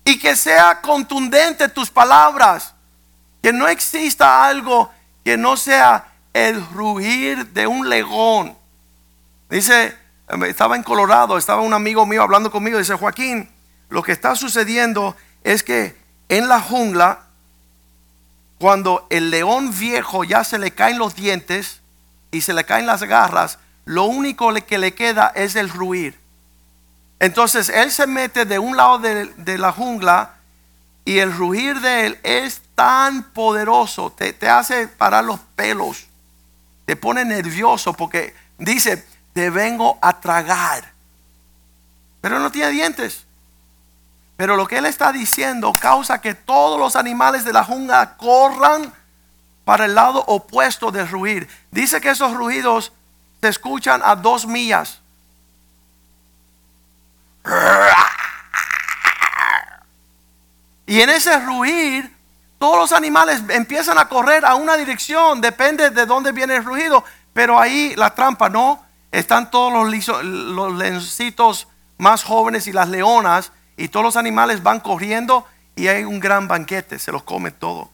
[0.03, 2.73] Y que sea contundente tus palabras.
[3.41, 4.91] Que no exista algo
[5.23, 8.55] que no sea el rugir de un león.
[9.49, 9.97] Dice,
[10.47, 13.49] estaba en Colorado, estaba un amigo mío hablando conmigo, dice Joaquín,
[13.89, 15.97] lo que está sucediendo es que
[16.29, 17.21] en la jungla,
[18.59, 21.81] cuando el león viejo ya se le caen los dientes
[22.31, 26.19] y se le caen las garras, lo único que le queda es el ruir.
[27.19, 30.35] Entonces él se mete de un lado de, de la jungla
[31.05, 36.07] y el rugir de él es tan poderoso, te, te hace parar los pelos,
[36.85, 40.93] te pone nervioso porque dice, te vengo a tragar.
[42.21, 43.25] Pero no tiene dientes.
[44.35, 48.91] Pero lo que él está diciendo causa que todos los animales de la jungla corran
[49.65, 51.49] para el lado opuesto del ruir.
[51.71, 52.93] Dice que esos ruidos
[53.41, 55.01] se escuchan a dos millas.
[60.87, 62.15] Y en ese ruir,
[62.59, 67.03] todos los animales empiezan a correr a una dirección, depende de dónde viene el ruido,
[67.33, 73.87] pero ahí la trampa no, están todos los, leoncitos más jóvenes y las leonas, y
[73.87, 77.89] todos los animales van corriendo y hay un gran banquete, se los come todo.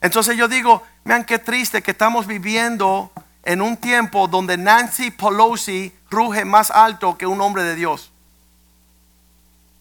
[0.00, 3.10] Entonces yo digo, vean qué triste que estamos viviendo
[3.42, 8.12] en un tiempo donde Nancy Pelosi ruge más alto que un hombre de Dios.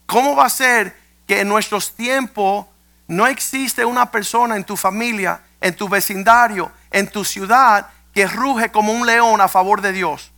[0.05, 2.65] ¿Cómo va a ser que en nuestros tiempos
[3.07, 8.71] no existe una persona en tu familia, en tu vecindario, en tu ciudad que ruge
[8.71, 10.31] como un león a favor de Dios?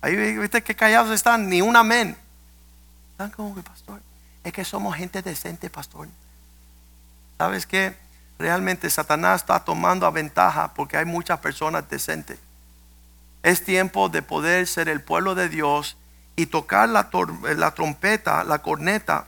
[0.00, 2.16] Ahí viste que callados están, ni un amén.
[3.12, 4.00] Están como que, pastor,
[4.42, 6.08] es que somos gente decente, pastor.
[7.42, 7.96] ¿Sabes qué?
[8.38, 12.38] Realmente Satanás está tomando a ventaja porque hay muchas personas decentes.
[13.42, 15.96] Es tiempo de poder ser el pueblo de Dios
[16.36, 17.10] y tocar la,
[17.56, 19.26] la trompeta, la corneta,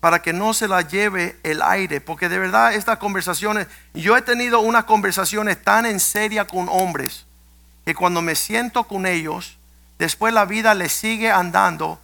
[0.00, 4.22] para que no se la lleve el aire, porque de verdad estas conversaciones, yo he
[4.22, 7.26] tenido unas conversaciones tan en seria con hombres,
[7.84, 9.58] que cuando me siento con ellos,
[9.98, 12.00] después la vida les sigue andando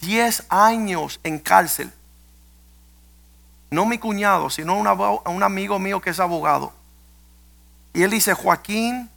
[0.00, 1.90] 10 años en cárcel.
[3.70, 6.72] No mi cuñado, sino un, un amigo mío que es abogado.
[7.92, 9.10] Y él dice, Joaquín,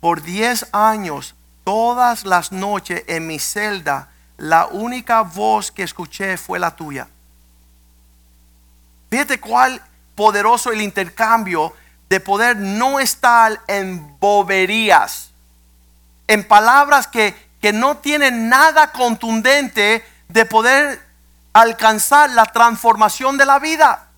[0.00, 6.58] por 10 años, todas las noches en mi celda, la única voz que escuché fue
[6.58, 7.08] la tuya.
[9.10, 9.82] Fíjate cuál
[10.14, 11.74] poderoso el intercambio
[12.08, 15.30] de poder no estar en boberías,
[16.26, 21.09] en palabras que, que no tienen nada contundente de poder
[21.52, 24.08] alcanzar la transformación de la vida.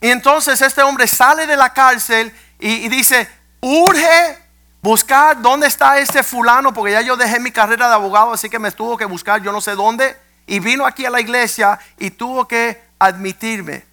[0.00, 3.28] Y entonces este hombre sale de la cárcel y, dice,
[3.60, 4.38] urge
[4.82, 8.58] buscar dónde está este fulano, porque ya yo dejé mi carrera de abogado, así que
[8.58, 12.10] me tuvo que buscar yo no sé dónde, y vino aquí a la iglesia y
[12.10, 13.86] tuvo que admitirme,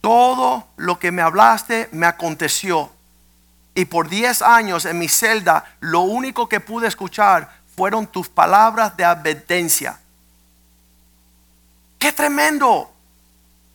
[0.00, 2.90] todo lo que me hablaste me aconteció.
[3.74, 8.96] Y por 10 años en mi celda, lo único que pude escuchar fueron tus palabras
[8.96, 10.00] de advertencia.
[12.00, 12.92] ¡Qué tremendo!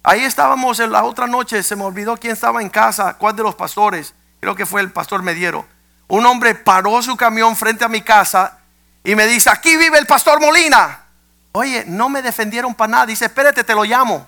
[0.04, 3.44] Ahí estábamos en la otra noche, se me olvidó quién estaba en casa, cuál de
[3.44, 5.66] los pastores, creo que fue el pastor Mediero
[6.08, 8.60] un hombre paró su camión frente a mi casa
[9.04, 11.04] y me dice, aquí vive el pastor Molina.
[11.52, 13.06] Oye, no me defendieron para nada.
[13.06, 14.28] Dice, espérate, te lo llamo.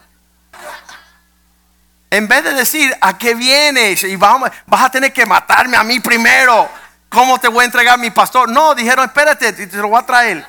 [2.10, 4.03] En vez de decir, ¿a qué vienes?
[4.03, 6.69] Y vamos, vas a tener que matarme a mí primero.
[7.10, 8.49] ¿Cómo te voy a entregar mi pastor?
[8.49, 10.45] No, dijeron, espérate, te lo voy a traer.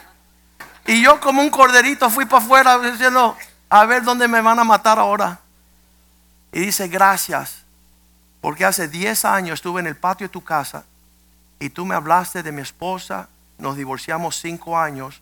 [0.88, 3.36] Y yo como un corderito fui para afuera diciendo,
[3.68, 5.38] a ver dónde me van a matar ahora.
[6.50, 7.62] Y dice, gracias,
[8.40, 10.84] porque hace 10 años estuve en el patio de tu casa
[11.60, 15.20] y tú me hablaste de mi esposa, nos divorciamos cinco años,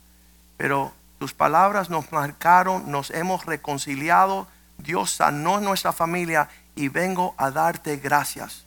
[0.56, 4.46] pero tus palabras nos marcaron, nos hemos reconciliado,
[4.78, 8.62] Dios sanó nuestra familia y vengo a darte gracias.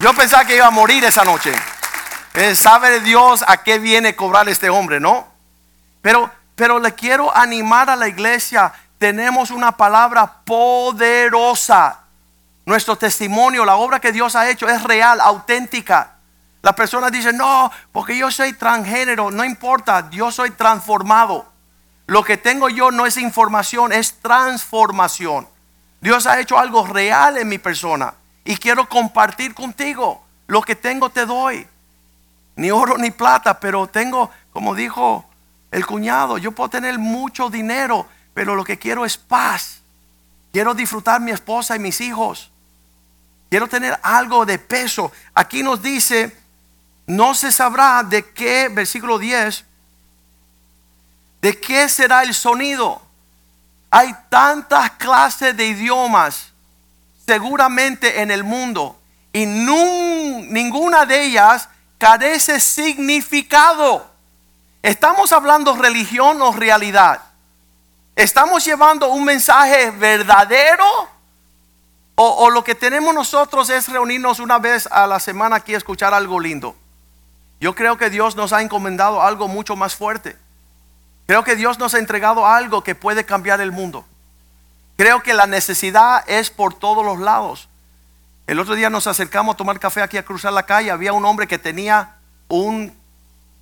[0.00, 1.54] Yo pensaba que iba a morir esa noche.
[2.34, 5.26] Eh, sabe Dios a qué viene cobrar este hombre, ¿no?
[6.02, 8.72] Pero, pero le quiero animar a la iglesia.
[8.98, 12.04] Tenemos una palabra poderosa
[12.66, 16.12] nuestro testimonio, la obra que Dios ha hecho es real, auténtica.
[16.62, 21.46] La persona dice, no, porque yo soy transgénero, no importa, yo soy transformado.
[22.06, 25.46] Lo que tengo yo no es información, es transformación.
[26.00, 30.24] Dios ha hecho algo real en mi persona y quiero compartir contigo.
[30.46, 31.66] Lo que tengo te doy.
[32.56, 35.24] Ni oro ni plata, pero tengo, como dijo
[35.70, 39.80] el cuñado, yo puedo tener mucho dinero, pero lo que quiero es paz.
[40.52, 42.50] Quiero disfrutar mi esposa y mis hijos.
[43.50, 45.10] Quiero tener algo de peso.
[45.34, 46.36] Aquí nos dice,
[47.06, 49.64] no se sabrá de qué, versículo 10,
[51.42, 53.02] de qué será el sonido.
[53.90, 56.52] Hay tantas clases de idiomas
[57.26, 58.98] seguramente en el mundo
[59.32, 61.68] y ninguna de ellas
[62.04, 64.06] carece significado.
[64.82, 67.22] ¿Estamos hablando religión o realidad?
[68.14, 70.84] ¿Estamos llevando un mensaje verdadero
[72.16, 76.12] o, lo que tenemos nosotros es reunirnos una vez a la semana aquí a escuchar
[76.12, 76.76] algo lindo.
[77.58, 80.36] Yo creo que Dios nos ha encomendado algo mucho más fuerte.
[81.26, 84.04] Creo que Dios nos ha entregado algo que puede cambiar el mundo.
[84.98, 87.68] Creo que la necesidad es por todos los lados.
[88.46, 90.90] El otro día nos acercamos a tomar café aquí a cruzar la calle.
[90.90, 92.16] Había un hombre que tenía
[92.48, 92.94] un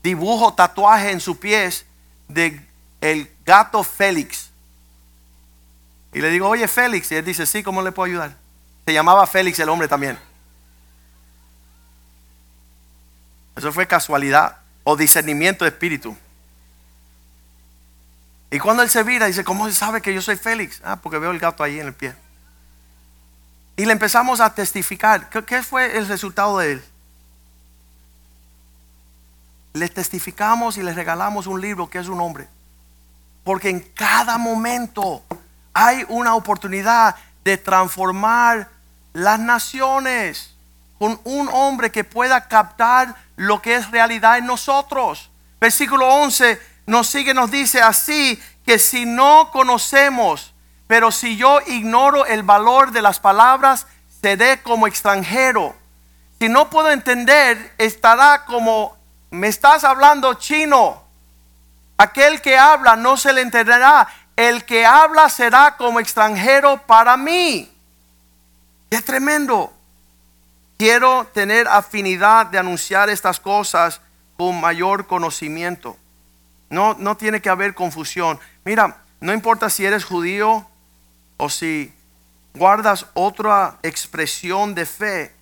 [0.03, 1.87] dibujo, tatuaje en su pies
[2.29, 2.67] de
[3.01, 4.51] el gato Félix.
[6.13, 8.37] Y le digo, oye Félix, y él dice, sí, ¿cómo le puedo ayudar?
[8.85, 10.19] Se llamaba Félix el hombre también.
[13.57, 16.17] Eso fue casualidad o discernimiento de espíritu.
[18.51, 20.81] Y cuando él se vira, dice, ¿cómo se sabe que yo soy Félix?
[20.85, 22.15] Ah, porque veo el gato ahí en el pie.
[23.77, 25.29] Y le empezamos a testificar.
[25.29, 26.85] ¿Qué, fue el resultado de él?
[29.73, 32.49] Le testificamos y le regalamos un libro que es un hombre.
[33.45, 35.23] Porque en cada momento
[35.73, 38.69] hay una oportunidad de transformar
[39.15, 40.55] las naciones
[40.99, 45.31] con un hombre que pueda captar lo que es realidad en nosotros.
[45.59, 50.52] Versículo 11 nos sigue, nos dice así, que si no conocemos,
[50.87, 53.87] pero si yo ignoro el valor de las palabras,
[54.21, 55.75] seré como extranjero.
[56.39, 58.97] Si no puedo entender, estará como,
[59.31, 61.03] me estás hablando chino.
[61.97, 67.71] Aquel que habla no se le entenderá el que habla será como extranjero para mí.
[68.91, 69.73] Es tremendo.
[70.79, 74.01] Quiero tener afinidad de anunciar estas cosas
[74.37, 75.97] con mayor conocimiento.
[76.71, 78.41] No, no tiene que haber confusión.
[78.65, 80.67] Mira, no importa si eres judío
[81.43, 81.93] o si
[82.55, 85.35] guardas otra expresión de fe,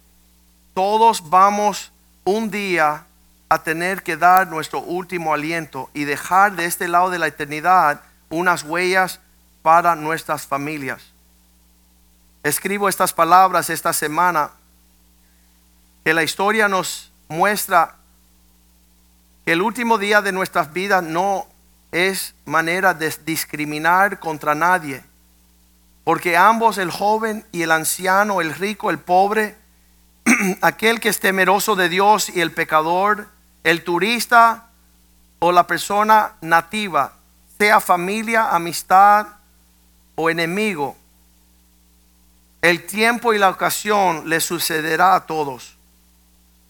[0.73, 1.93] todos vamos
[2.25, 3.05] un día
[3.51, 8.01] a tener que dar nuestro último aliento y dejar de este lado de la eternidad
[8.31, 9.21] unas huellas
[9.61, 11.03] para nuestras familias.
[12.45, 14.53] Escribo estas palabras esta semana
[16.03, 17.97] que la historia nos muestra
[19.45, 21.47] que el último día de nuestras vidas no
[21.93, 25.05] es manera de discriminar contra nadie,
[26.11, 29.55] porque ambos, el joven y el anciano, el rico, el pobre,
[30.61, 33.29] aquel que es temeroso de Dios y el pecador,
[33.63, 34.71] el turista
[35.39, 37.13] o la persona nativa,
[37.59, 39.25] sea familia, amistad
[40.17, 40.97] o enemigo,
[42.61, 45.77] el tiempo y la ocasión le sucederá a todos.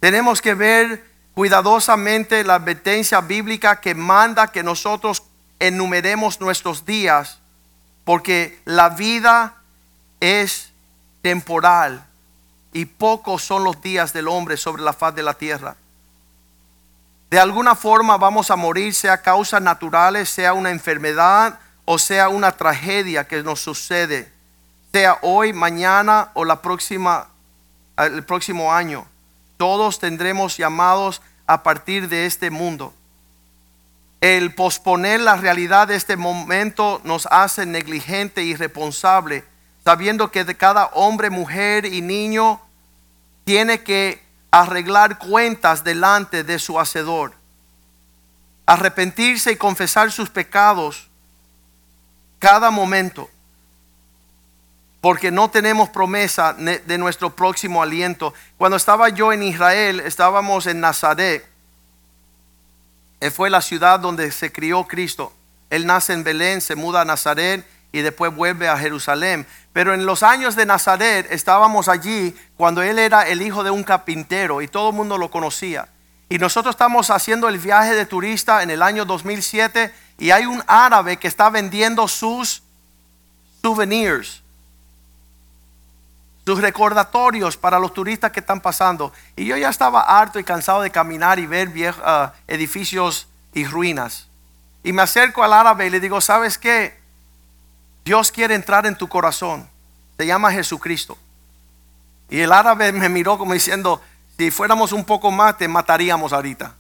[0.01, 5.23] Tenemos que ver cuidadosamente la advertencia bíblica que manda que nosotros
[5.59, 7.40] enumeremos nuestros días,
[8.11, 9.55] porque la vida
[10.19, 10.73] es
[11.23, 12.05] temporal
[12.73, 15.77] y pocos son los días del hombre sobre la faz de la tierra.
[17.31, 22.51] De alguna forma vamos a morir, sea causas naturales, sea una enfermedad o sea una
[22.51, 24.33] tragedia que nos sucede,
[24.91, 27.29] sea hoy, mañana o la próxima,
[27.97, 29.07] el próximo año.
[29.57, 32.93] Todos tendremos llamados a partir de este mundo.
[34.21, 39.45] El posponer la realidad de este momento nos hace negligente y irresponsable,
[39.83, 42.61] sabiendo que cada hombre, mujer y niño
[43.45, 47.33] tiene que arreglar cuentas delante de su hacedor,
[48.67, 51.09] arrepentirse y confesar sus pecados
[52.39, 53.31] cada momento,
[55.01, 58.35] porque no tenemos promesa de nuestro próximo aliento.
[58.59, 61.50] Cuando estaba yo en Israel, estábamos en Nazaret,
[63.31, 65.35] fue la ciudad donde se crió Cristo.
[65.69, 69.47] Él nace en Belén, se muda a Nazaret y después vuelve a Jerusalén.
[69.73, 73.85] Pero en los años de Nazaret estábamos allí cuando él era el hijo de un
[73.85, 75.89] carpintero y todo el mundo lo conocía.
[76.29, 80.63] Y nosotros estamos haciendo el viaje de turista en el año 2007 y hay un
[80.67, 82.63] árabe que está vendiendo sus
[83.63, 84.40] souvenirs,
[86.51, 89.13] sus recordatorios para los turistas que están pasando.
[89.37, 93.65] Y yo ya estaba harto y cansado de caminar y ver viejos, ah, edificios y
[93.65, 94.27] ruinas.
[94.83, 96.99] Y me acerco al árabe y le digo, ¿sabes qué?
[98.05, 99.69] Dios quiere entrar en tu corazón.
[100.17, 101.17] Se llama Jesucristo.
[102.29, 104.03] Y el árabe me miró como diciendo,
[104.37, 106.75] si fuéramos un poco más, te mataríamos ahorita.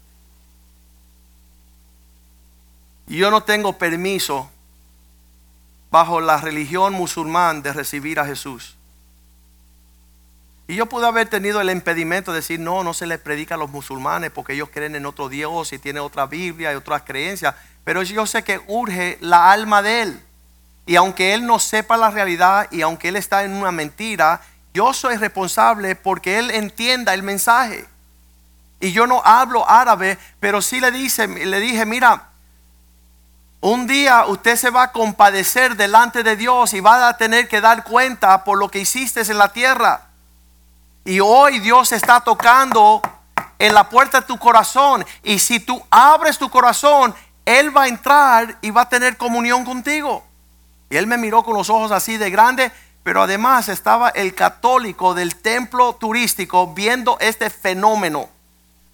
[3.06, 4.50] Y yo no tengo permiso
[5.92, 8.76] bajo la religión musulmán de recibir a Jesús.
[10.70, 13.58] Y yo pude haber tenido el impedimento de decir, no, no se les predica a
[13.58, 17.56] los musulmanes porque ellos creen en otro Dios y tienen otra Biblia y otras creencias.
[17.82, 20.24] Pero yo sé que urge la alma de Él.
[20.86, 24.42] Y aunque Él no sepa la realidad y aunque Él está en una mentira,
[24.72, 27.84] yo soy responsable porque Él entienda el mensaje.
[28.78, 32.28] Y yo no hablo árabe, pero sí le, dice, le dije, mira,
[33.60, 37.60] un día usted se va a compadecer delante de Dios y va a tener que
[37.60, 40.09] dar cuenta por lo que hiciste en la tierra.
[41.04, 43.00] Y hoy Dios está tocando
[43.58, 45.04] en la puerta de tu corazón.
[45.22, 49.64] Y si tú abres tu corazón, Él va a entrar y va a tener comunión
[49.64, 50.24] contigo.
[50.90, 52.72] Y él me miró con los ojos así de grande,
[53.04, 58.28] pero además estaba el católico del templo turístico viendo este fenómeno.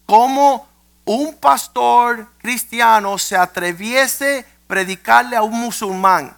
[0.04, 0.68] Como
[1.06, 6.36] un pastor cristiano se atreviese a predicarle a un musulmán.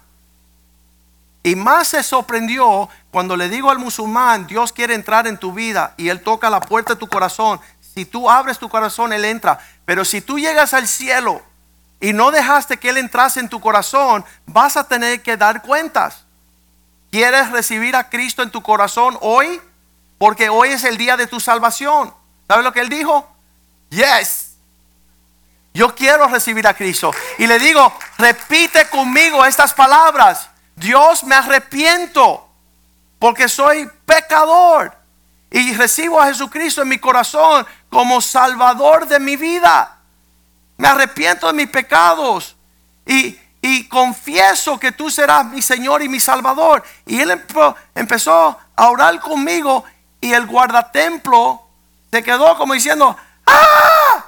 [1.43, 5.93] Y más se sorprendió cuando le digo al musulmán, Dios quiere entrar en tu vida
[5.97, 7.59] y Él toca la puerta de tu corazón.
[7.93, 9.59] Si tú abres tu corazón, Él entra.
[9.85, 11.41] Pero si tú llegas al cielo
[11.99, 16.25] y no dejaste que Él entrase en tu corazón, vas a tener que dar cuentas.
[17.11, 19.61] ¿Quieres recibir a Cristo en tu corazón hoy?
[20.17, 22.13] Porque hoy es el día de tu salvación.
[22.47, 23.27] ¿Sabes lo que Él dijo?
[23.89, 24.49] Yes.
[25.73, 27.11] Yo quiero recibir a Cristo.
[27.37, 30.48] Y le digo, repite conmigo estas palabras.
[30.79, 32.47] Dios me arrepiento
[33.19, 34.97] porque soy pecador.
[35.51, 39.99] Y recibo a Jesucristo en mi corazón como Salvador de mi vida
[40.79, 42.55] me arrepiento de mis pecados
[43.05, 43.37] y,
[43.89, 46.83] confieso que tú serás mi Señor y mi Salvador.
[47.05, 47.43] Y él
[47.93, 49.83] empezó a orar conmigo
[50.21, 51.61] y el guardatemplo
[52.09, 54.25] se quedó como diciendo, ¡ah!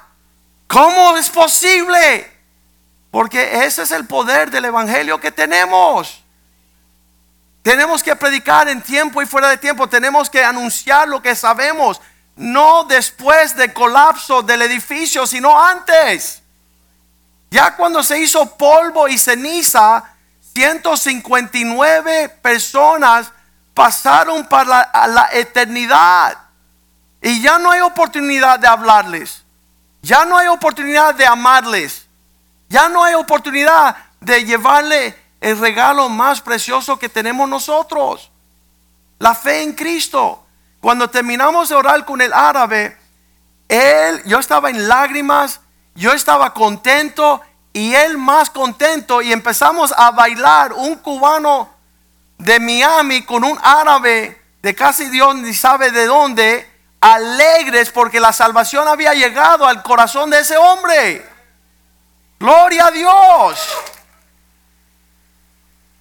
[0.67, 2.29] ¿Cómo es posible?
[3.11, 6.20] Porque ese es el poder del Evangelio que tenemos.
[7.61, 9.87] Tenemos que predicar en tiempo y fuera de tiempo.
[9.87, 12.01] Tenemos que anunciar lo que sabemos.
[12.35, 16.41] No después del colapso del edificio, sino antes.
[17.51, 20.03] Ya cuando se hizo polvo y ceniza,
[20.53, 23.31] 159 personas
[23.73, 26.37] pasaron para la, eternidad.
[27.21, 29.43] Y ya no hay oportunidad de hablarles.
[30.01, 32.07] Ya no hay oportunidad de amarles.
[32.69, 38.31] Ya no hay oportunidad de llevarle el regalo más precioso que tenemos nosotros.
[39.19, 40.45] La fe en Cristo.
[40.79, 42.97] Cuando terminamos de orar con el árabe,
[43.67, 45.61] él, yo estaba en lágrimas,
[45.95, 47.41] yo estaba contento
[47.73, 51.69] y él más contento y empezamos a bailar un cubano
[52.37, 56.69] de Miami con un árabe de casi Dios ni sabe de dónde,
[56.99, 61.27] alegres porque la salvación había llegado al corazón de ese hombre.
[62.39, 63.69] Gloria a Dios.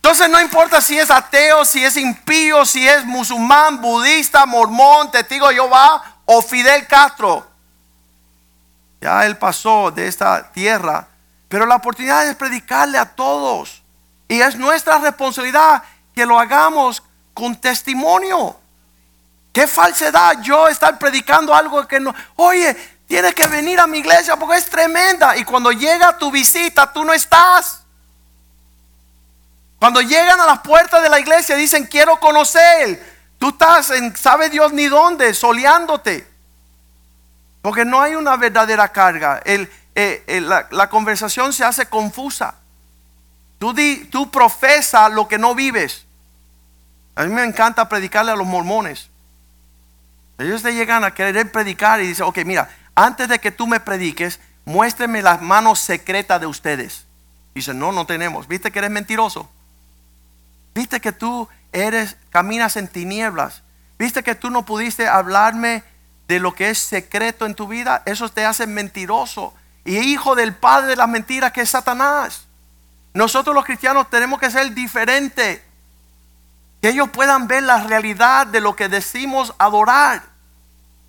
[0.03, 5.49] Entonces no importa si es ateo, si es impío, si es musulmán, budista, mormón, testigo
[5.49, 7.47] de Jehová o Fidel Castro.
[8.99, 11.07] Ya él pasó de esta tierra,
[11.51, 13.83] pero la oportunidad es predicarle a todos.
[14.27, 15.83] Y es nuestra responsabilidad
[16.15, 17.03] que lo hagamos
[17.35, 18.57] con testimonio.
[19.53, 22.15] Qué falsedad yo estar predicando algo que no.
[22.37, 22.75] Oye,
[23.07, 25.37] tienes que venir a mi iglesia porque es tremenda.
[25.37, 27.80] Y cuando llega tu visita, tú no estás.
[29.81, 33.03] Cuando llegan a las puertas de la iglesia, dicen, quiero conocer.
[33.39, 36.29] Tú estás en, sabe Dios ni dónde, soleándote.
[37.63, 39.41] Porque no hay una verdadera carga.
[39.43, 42.57] El, eh, la, conversación se hace confusa.
[43.59, 46.05] Tú, di, tú profesa lo que no vives.
[47.15, 49.09] A mí me encanta predicarle a los mormones.
[50.37, 53.81] Ellos te llegan a querer predicar y dicen, ok, mira, antes de que tú me
[53.81, 57.07] prediques, muéstreme las manos secretas de ustedes.
[57.55, 58.47] Dicen, no, no tenemos.
[58.47, 59.49] ¿Viste que eres mentiroso?
[60.75, 63.63] ¿Viste que tú eres, caminas en tinieblas?
[63.99, 65.85] ¿Viste que tú no pudiste hablarme
[66.29, 68.03] de lo que es secreto en tu vida?
[68.07, 69.55] Eso te hace mentiroso
[69.85, 72.47] y hijo del padre de las mentiras que es Satanás.
[73.13, 75.63] Nosotros los cristianos tenemos que ser diferentes.
[76.81, 80.23] Que ellos puedan ver la realidad de lo que decimos adorar.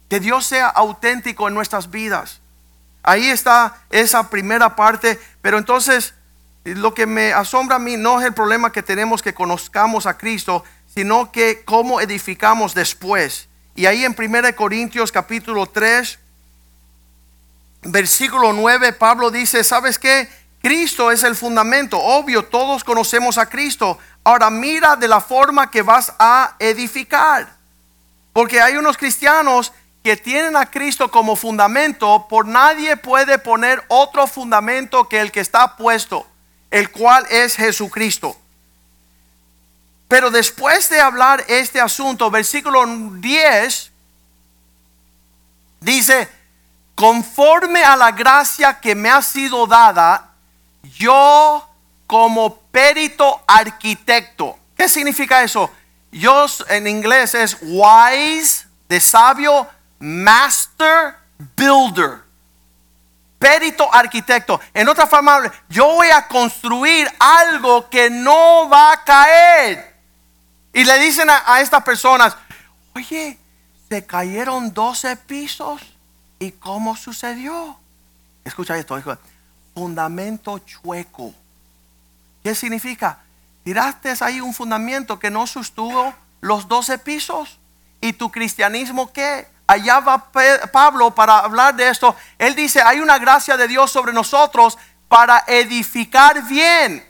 [0.10, 2.42] Que Dios sea auténtico en nuestras vidas.
[3.04, 5.20] Ahí está esa primera parte.
[5.42, 6.14] Pero entonces
[6.64, 10.18] lo que me asombra a mí no es el problema que tenemos que conozcamos a
[10.18, 13.48] Cristo, sino que cómo edificamos después.
[13.76, 16.20] Y ahí en 1 Corintios capítulo 3,
[17.84, 20.30] versículo 9, Pablo dice, ¿sabes qué?
[20.62, 21.98] Cristo es el fundamento.
[21.98, 23.98] Obvio, todos conocemos a Cristo.
[24.24, 27.56] Ahora mira de la forma que vas a edificar.
[28.34, 34.26] Porque hay unos cristianos que tienen a Cristo como fundamento, por nadie puede poner otro
[34.26, 36.26] fundamento que el que está puesto,
[36.72, 38.36] el cual es Jesucristo.
[40.08, 43.92] Pero después de hablar este asunto, versículo 10
[45.82, 46.30] dice,
[46.96, 50.32] conforme a la gracia que me ha sido dada,
[50.98, 51.68] yo
[52.08, 54.58] como perito arquitecto.
[54.76, 55.72] ¿Qué significa eso?
[56.12, 59.68] Yo en inglés es wise, de sabio,
[60.00, 61.16] master
[61.56, 62.31] builder.
[63.42, 64.62] Perito arquitecto.
[64.74, 69.96] En otra forma, yo voy a construir algo que no va a caer.
[70.72, 72.38] Y le dicen a, estas personas,
[72.96, 73.38] oye,
[73.90, 75.82] se cayeron 12 pisos.
[76.40, 77.78] ¿Y cómo sucedió?
[78.46, 79.18] Escucha esto, hijo
[79.74, 81.34] fundamento chueco.
[82.44, 83.20] ¿Qué significa?
[83.64, 87.60] Tiraste ahí un fundamento que no sostuvo los doce pisos.
[88.00, 89.48] ¿Y tu cristianismo qué?
[89.72, 90.32] Allá va
[90.72, 92.16] Pablo para hablar de esto.
[92.38, 97.08] Él dice, hay una gracia de Dios sobre nosotros para edificar bien.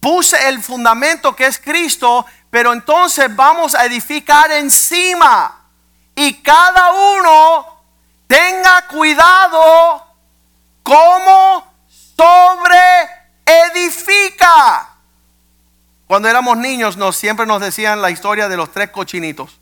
[0.00, 5.60] Puse el fundamento que es Cristo, pero entonces vamos a edificar encima.
[6.14, 7.66] Y cada uno
[8.26, 10.10] tenga cuidado
[10.90, 11.72] ¿Cómo
[12.16, 12.80] sobre
[13.46, 14.88] edifica?
[16.08, 19.59] Cuando éramos niños nos siempre nos decían la historia de los tres cochinitos.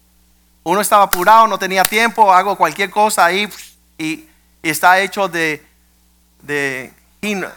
[0.69, 3.49] Uno estaba apurado, no tenía tiempo, hago cualquier cosa ahí
[3.97, 4.29] y,
[4.62, 5.64] está hecho de,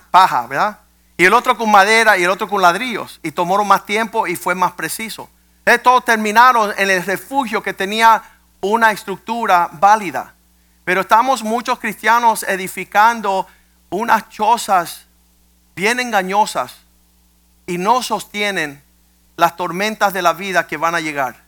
[0.09, 0.79] paja, ¿verdad?
[1.17, 3.19] Y el otro con madera y el otro con ladrillos.
[3.21, 5.29] Y tomaron más tiempo y fue más preciso.
[5.83, 8.23] Todos terminaron en el refugio que tenía
[8.61, 10.33] una estructura válida.
[10.85, 13.45] Pero estamos muchos cristianos edificando
[13.89, 15.05] unas chozas
[15.75, 16.77] bien engañosas
[17.67, 18.81] y no sostienen
[19.35, 21.40] las tormentas de la vida que van a llegar.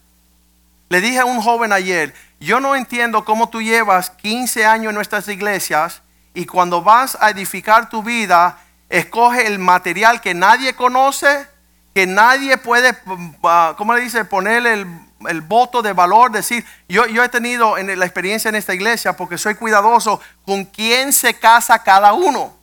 [0.89, 4.95] Le dije a un joven ayer, yo no entiendo cómo tú llevas 15 años en
[4.95, 6.01] nuestras iglesias
[6.33, 8.57] y cuando vas a edificar tu vida,
[8.89, 11.47] escoge el material que nadie conoce,
[11.93, 12.97] que nadie puede,
[13.43, 14.25] ah, ¿cómo le dice?
[14.25, 18.73] Poner el, voto de valor, decir, yo, yo he tenido en la experiencia en esta
[18.73, 22.53] iglesia porque soy cuidadoso con quién se casa cada uno.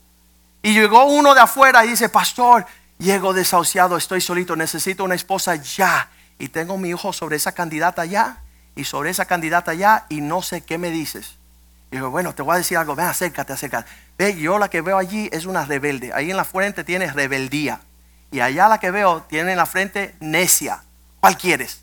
[0.62, 2.66] Y llegó uno de afuera y dice, pastor,
[2.98, 6.10] llego desahuciado, estoy solito, necesito una esposa ya.
[6.40, 8.38] Y tengo mi hijo sobre esa candidata ya
[8.74, 11.36] y sobre esa candidata ya y no sé qué me dices.
[11.92, 13.88] Y digo, bueno, te voy a decir algo, ven, acércate, acércate.
[14.16, 16.12] Ve, yo la que veo allí es una rebelde.
[16.14, 17.80] Ahí en la frente tiene rebeldía.
[18.32, 20.82] Y allá la que veo tiene en la frente necia.
[21.20, 21.82] ¿Cuál quieres?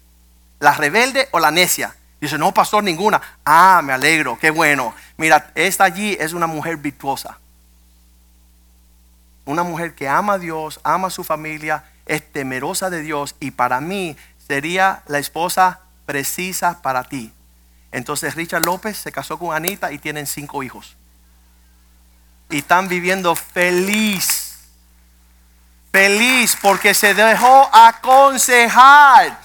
[0.60, 1.96] ¿La rebelde o la necia?
[2.20, 3.22] Dice, no, pastor, ninguna.
[3.46, 4.96] Ah, me alegro, qué bueno.
[5.18, 7.38] Mira, esta allí es una mujer virtuosa.
[9.46, 13.52] Una mujer que ama a Dios, ama a su familia, es temerosa de Dios y
[13.52, 17.34] para mí sería la esposa precisa para ti.
[17.92, 20.96] Entonces Richard López se casó con Anita y tienen cinco hijos.
[22.50, 24.60] Y están viviendo feliz.
[25.92, 29.38] Feliz porque se dejó aconsejar.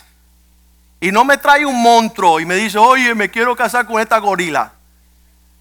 [1.00, 4.18] Y no me trae un monstruo y me dice, oye, me quiero casar con esta
[4.18, 4.72] gorila.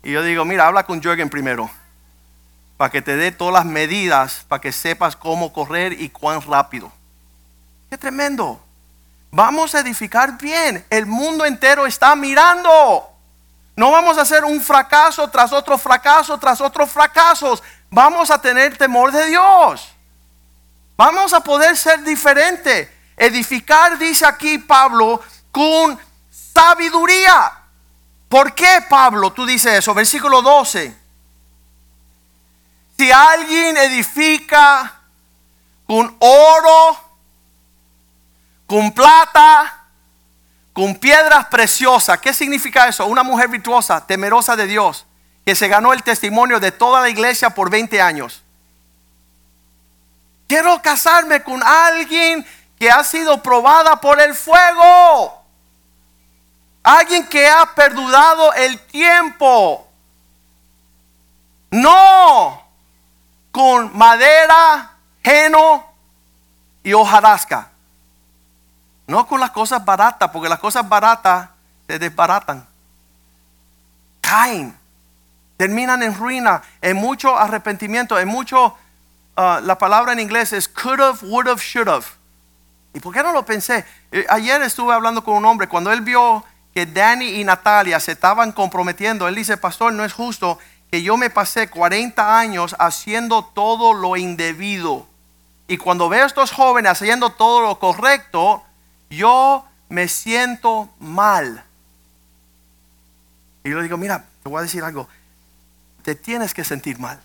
[0.03, 1.69] Y yo digo, mira, habla con Jürgen primero.
[2.77, 6.91] Para que te dé todas las medidas, para que sepas cómo correr y cuán rápido.
[7.89, 8.63] Qué tremendo.
[9.31, 10.85] Vamos a edificar bien.
[10.89, 13.07] El mundo entero está mirando.
[13.75, 17.63] No vamos a hacer un fracaso tras otro fracaso, tras otros fracasos.
[17.89, 19.89] Vamos a tener temor de Dios.
[20.97, 22.99] Vamos a poder ser diferente.
[23.15, 25.21] Edificar, dice aquí Pablo,
[25.51, 25.97] con
[26.29, 27.53] sabiduría.
[28.27, 29.93] ¿Por qué, Pablo, tú dices eso?
[29.93, 30.95] Versículo 12.
[32.97, 34.99] Si alguien edifica
[35.87, 36.97] con oro,
[38.71, 39.83] con plata,
[40.71, 42.21] con piedras preciosas.
[42.21, 43.05] ¿Qué significa eso?
[43.05, 45.05] Una mujer virtuosa, temerosa de Dios,
[45.45, 48.41] que se ganó el testimonio de toda la iglesia por 20 años.
[50.47, 52.47] Quiero casarme con alguien
[52.79, 55.43] que ha sido probada por el fuego.
[56.81, 59.85] Alguien que ha perdurado el tiempo.
[61.71, 62.63] No
[63.51, 64.93] con madera,
[65.25, 65.85] heno
[66.85, 67.70] y hojarasca.
[69.11, 71.49] No con las cosas baratas, porque las cosas baratas
[71.85, 72.65] se desbaratan.
[74.21, 74.73] Caen.
[75.57, 78.67] Terminan en ruina, en mucho arrepentimiento, en mucho,
[79.35, 82.05] uh, la palabra en inglés es could have, would have, should have.
[82.93, 83.85] ¿Y por qué no lo pensé?
[84.13, 88.13] Eh, ayer estuve hablando con un hombre, cuando él vio que Danny y Natalia se
[88.13, 90.57] estaban comprometiendo, él dice, pastor, no es justo
[90.89, 95.05] que yo me pasé 40 años haciendo todo lo indebido.
[95.67, 98.63] Y cuando veo a estos jóvenes haciendo todo lo correcto,
[99.11, 101.63] yo me siento mal.
[103.63, 105.07] Y yo le digo, mira, te voy a decir algo,
[106.03, 107.21] te tienes que sentir mal.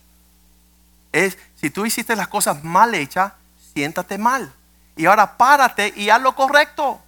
[1.12, 3.32] Es, si tú hiciste las cosas mal hechas,
[3.72, 4.52] siéntate mal.
[4.96, 7.00] Y ahora párate y haz lo correcto.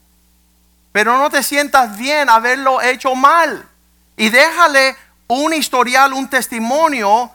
[0.92, 3.68] Pero no te sientas bien haberlo hecho mal.
[4.16, 7.30] Y déjale un historial, un testimonio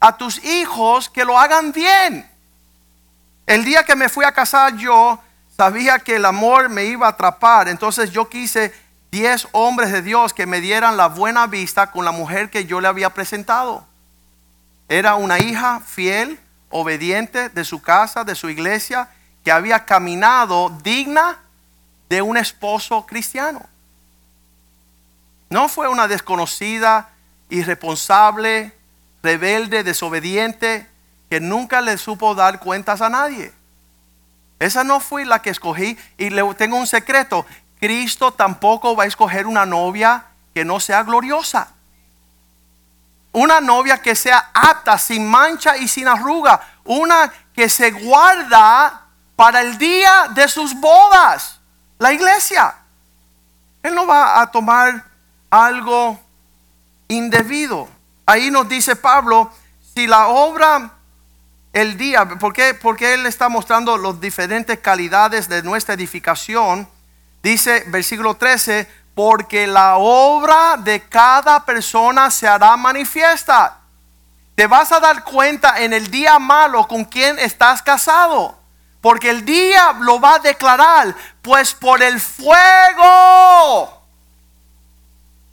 [0.00, 2.28] a tus hijos que lo hagan bien.
[3.46, 5.20] El día que me fui a casar yo,
[5.58, 8.72] sabía que el amor me iba a atrapar, entonces yo quise
[9.10, 12.80] 10 hombres de Dios que me dieran la buena vista con la mujer que yo
[12.80, 13.84] le había presentado.
[14.88, 16.38] Era una hija fiel,
[16.70, 19.08] obediente de su casa, de su iglesia,
[19.44, 21.38] que había caminado digna
[22.08, 23.66] de un esposo cristiano.
[25.50, 27.08] No fue una desconocida,
[27.48, 28.72] irresponsable,
[29.24, 30.86] rebelde, desobediente,
[31.28, 33.57] que nunca le supo dar cuentas a nadie.
[34.58, 35.96] Esa no fue la que escogí.
[36.16, 37.46] Y le tengo un secreto.
[37.80, 41.68] Cristo tampoco va a escoger una novia que no sea gloriosa.
[43.32, 46.60] Una novia que sea apta, sin mancha y sin arruga.
[46.84, 49.02] Una que se guarda
[49.36, 51.60] para el día de sus bodas.
[51.98, 52.74] La iglesia.
[53.82, 55.04] Él no va a tomar
[55.50, 56.18] algo
[57.06, 57.88] indebido.
[58.26, 59.52] Ahí nos dice Pablo,
[59.94, 60.97] si la obra
[61.78, 62.74] el día, ¿por qué?
[62.74, 66.88] Porque Él está mostrando las diferentes calidades de nuestra edificación.
[67.42, 73.78] Dice versículo 13, porque la obra de cada persona se hará manifiesta.
[74.54, 78.58] Te vas a dar cuenta en el día malo con quién estás casado.
[79.00, 84.02] Porque el día lo va a declarar, pues por el fuego,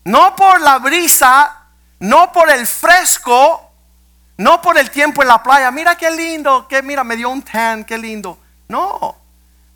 [0.04, 1.68] no por la brisa,
[2.00, 3.65] no por el fresco,
[4.38, 7.42] no por el tiempo en la playa, mira qué lindo, que mira, me dio un
[7.42, 8.38] tan, qué lindo.
[8.68, 9.16] No,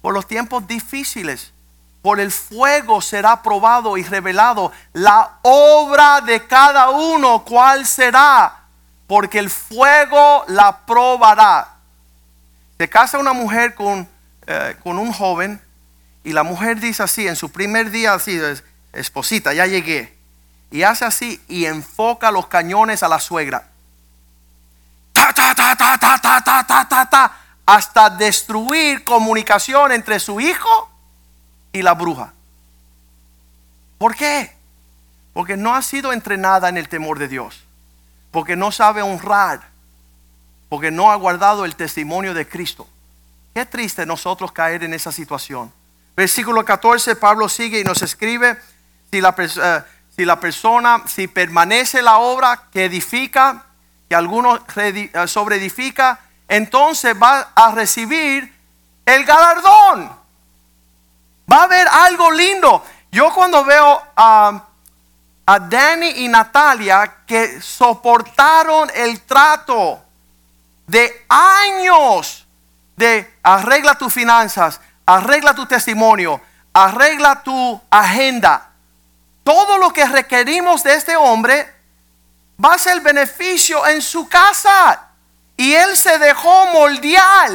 [0.01, 1.53] por los tiempos difíciles,
[2.01, 8.63] por el fuego será probado y revelado la obra de cada uno, cuál será,
[9.07, 11.75] porque el fuego la probará.
[12.77, 14.09] Se casa una mujer con,
[14.45, 15.61] eh, con un joven
[16.23, 18.39] y la mujer dice así, en su primer día así,
[18.91, 20.17] esposita, ya llegué.
[20.71, 23.68] Y hace así y enfoca los cañones a la suegra
[27.65, 30.89] hasta destruir comunicación entre su hijo
[31.71, 32.33] y la bruja.
[33.97, 34.55] ¿Por qué?
[35.33, 37.63] Porque no ha sido entrenada en el temor de Dios.
[38.31, 39.69] Porque no sabe honrar.
[40.69, 42.87] Porque no ha guardado el testimonio de Cristo.
[43.53, 45.71] Qué triste nosotros caer en esa situación.
[46.15, 48.57] Versículo 14, Pablo sigue y nos escribe,
[49.11, 49.83] si la, eh,
[50.15, 53.65] si la persona, si permanece la obra que edifica,
[54.09, 58.51] que alguno eh, sobre edifica, entonces va a recibir
[59.05, 60.11] el galardón.
[61.51, 62.83] Va a haber algo lindo.
[63.11, 64.63] Yo cuando veo a,
[65.45, 70.01] a Danny y Natalia que soportaron el trato
[70.87, 72.47] de años
[72.95, 76.41] de arregla tus finanzas, arregla tu testimonio,
[76.73, 78.71] arregla tu agenda.
[79.43, 81.78] Todo lo que requerimos de este hombre
[82.63, 85.07] va a ser beneficio en su casa.
[85.55, 87.51] Y él se dejó moldear.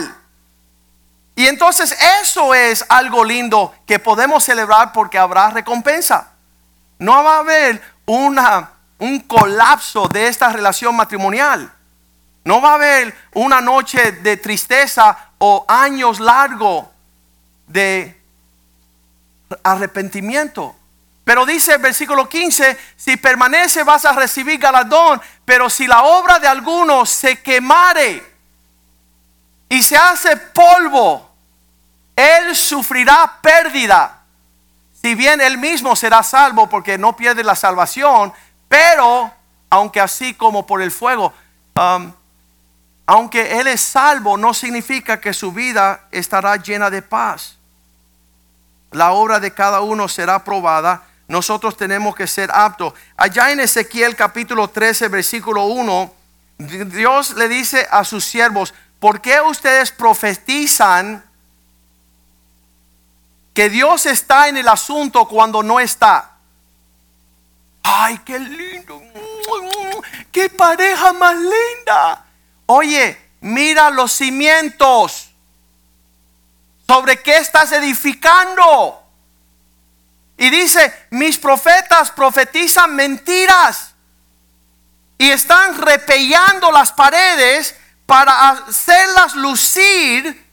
[1.36, 6.28] Y entonces eso es algo lindo que podemos celebrar porque habrá recompensa.
[6.98, 11.72] No va a haber una, un colapso de esta relación matrimonial.
[12.44, 16.86] No va a haber una noche de tristeza o años largos
[17.66, 18.20] de
[19.62, 20.76] arrepentimiento.
[21.24, 26.38] Pero dice el versículo 15, si permanece vas a recibir galardón, pero si la obra
[26.38, 28.22] de alguno se quemare
[29.70, 31.30] y se hace polvo,
[32.14, 34.20] él sufrirá pérdida.
[35.00, 38.32] Si bien él mismo será salvo porque no pierde la salvación,
[38.68, 39.32] pero
[39.70, 41.32] aunque así como por el fuego,
[41.74, 42.12] um,
[43.06, 47.56] aunque él es salvo, no significa que su vida estará llena de paz.
[48.92, 51.02] La obra de cada uno será probada
[51.34, 52.94] nosotros tenemos que ser aptos.
[53.16, 56.14] Allá en Ezequiel capítulo 13, versículo 1,
[56.58, 61.24] Dios le dice a sus siervos, ¿por qué ustedes profetizan
[63.52, 66.36] que Dios está en el asunto cuando no está?
[67.82, 69.02] Ay, qué lindo.
[70.30, 72.24] Qué pareja más linda.
[72.66, 75.30] Oye, mira los cimientos.
[76.86, 79.03] ¿Sobre qué estás edificando?
[80.36, 83.94] Y dice, mis profetas profetizan mentiras
[85.16, 90.44] y están repellando las paredes para hacerlas lucir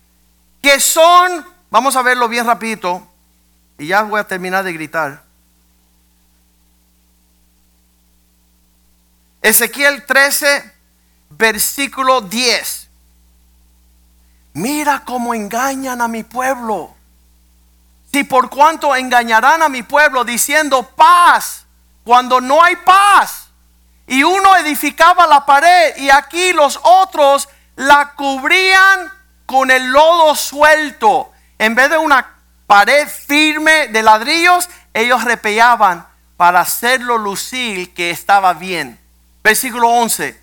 [0.62, 3.08] que son, vamos a verlo bien rapidito,
[3.78, 5.24] y ya voy a terminar de gritar.
[9.42, 10.72] Ezequiel 13,
[11.32, 12.88] versículo 10.
[14.54, 16.96] Mira cómo engañan a mi pueblo
[18.12, 21.66] si por cuanto engañarán a mi pueblo diciendo paz
[22.04, 23.50] cuando no hay paz.
[24.08, 29.12] Y uno edificaba la pared y aquí los otros la cubrían
[29.46, 31.32] con el lodo suelto.
[31.58, 32.36] En vez de una
[32.68, 36.06] pared firme de ladrillos, ellos repellaban
[36.36, 39.00] para hacerlo lucir que estaba bien.
[39.44, 40.42] Versículo 11.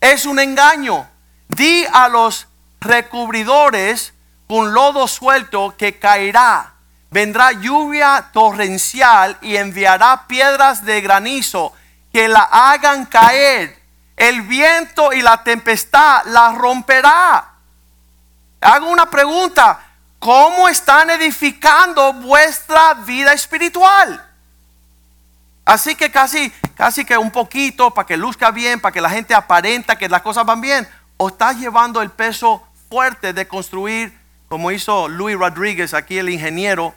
[0.00, 1.08] Es un engaño.
[1.48, 2.46] Di a los
[2.80, 4.14] recubridores
[4.46, 6.72] con lodo suelto que caerá.
[7.10, 11.72] Vendrá lluvia torrencial y enviará piedras de granizo
[12.12, 13.80] que la hagan caer.
[14.16, 17.50] El viento y la tempestad la romperá.
[18.60, 19.80] Hago una pregunta.
[20.18, 24.24] ¿Cómo están edificando vuestra vida espiritual?
[25.64, 29.34] Así que casi, casi que un poquito para que luzca bien, para que la gente
[29.34, 30.88] aparenta que las cosas van bien.
[31.16, 34.16] ¿O estás llevando el peso fuerte de construir
[34.52, 36.92] como hizo Luis Rodríguez, aquí el ingeniero,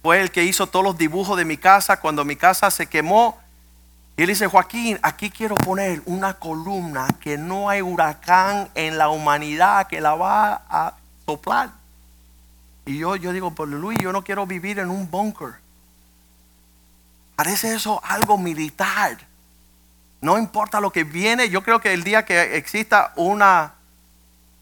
[0.00, 3.36] fue el que hizo todos los dibujos de mi casa cuando mi casa se quemó.
[4.16, 9.08] Y él dice, Joaquín, aquí quiero poner una columna que no hay huracán en la
[9.08, 10.94] humanidad que la va a
[11.26, 11.70] soplar.
[12.86, 15.54] Y yo, yo digo, pues Luis, yo no quiero vivir en un bunker.
[17.34, 19.18] Parece eso algo militar.
[20.20, 23.73] No importa lo que viene, yo creo que el día que exista una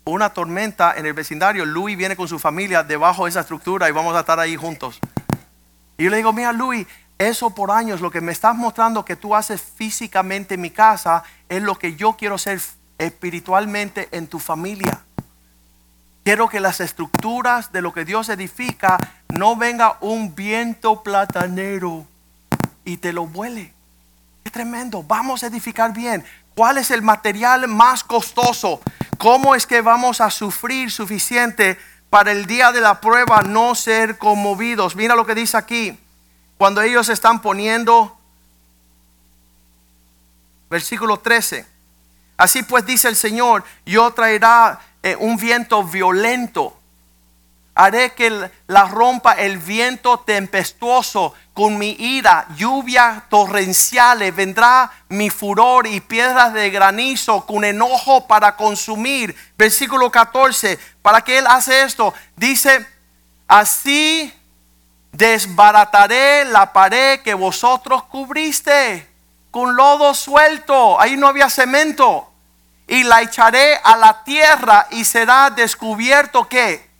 [0.05, 3.93] una tormenta en el vecindario, Luis viene con su familia debajo de esa estructura y
[3.93, 4.99] vamos a estar ahí juntos.
[5.97, 6.87] Y yo le digo, mira Luis,
[7.19, 11.23] eso por años, lo que me estás mostrando que tú haces físicamente en mi casa,
[11.49, 12.61] es lo que yo quiero hacer
[12.99, 15.01] espiritualmente en tu familia.
[16.25, 18.99] Quiero que las estructuras de lo que Dios edifica
[19.29, 22.07] no venga un viento platanero
[22.85, 23.73] y te lo vuele.
[24.45, 25.03] Qué tremendo.
[25.03, 26.25] Vamos a edificar bien.
[26.55, 28.81] ¿Cuál es el material más costoso?
[29.23, 31.79] ¿Cómo es que vamos a sufrir suficiente
[32.11, 34.97] para el día de la prueba no ser conmovidos?
[34.97, 35.97] Mira lo que dice aquí.
[36.59, 38.19] Cuando ellos están poniendo,
[40.69, 41.65] versículo 13.
[42.37, 46.77] Así pues dice el Señor, yo traerá eh, un viento violento.
[47.75, 55.87] Haré que la rompa el viento tempestuoso con mi ira, lluvia torrenciales, vendrá mi furor
[55.87, 59.35] y piedras de granizo con enojo para consumir.
[59.57, 62.13] Versículo 14, ¿para qué él hace esto?
[62.37, 62.87] Dice,
[63.49, 64.33] así
[65.13, 69.09] desbarataré la pared que vosotros cubriste
[69.51, 71.01] con lodo suelto.
[71.01, 72.29] Ahí no había cemento.
[72.89, 76.92] Y la echaré a la tierra y será descubierto que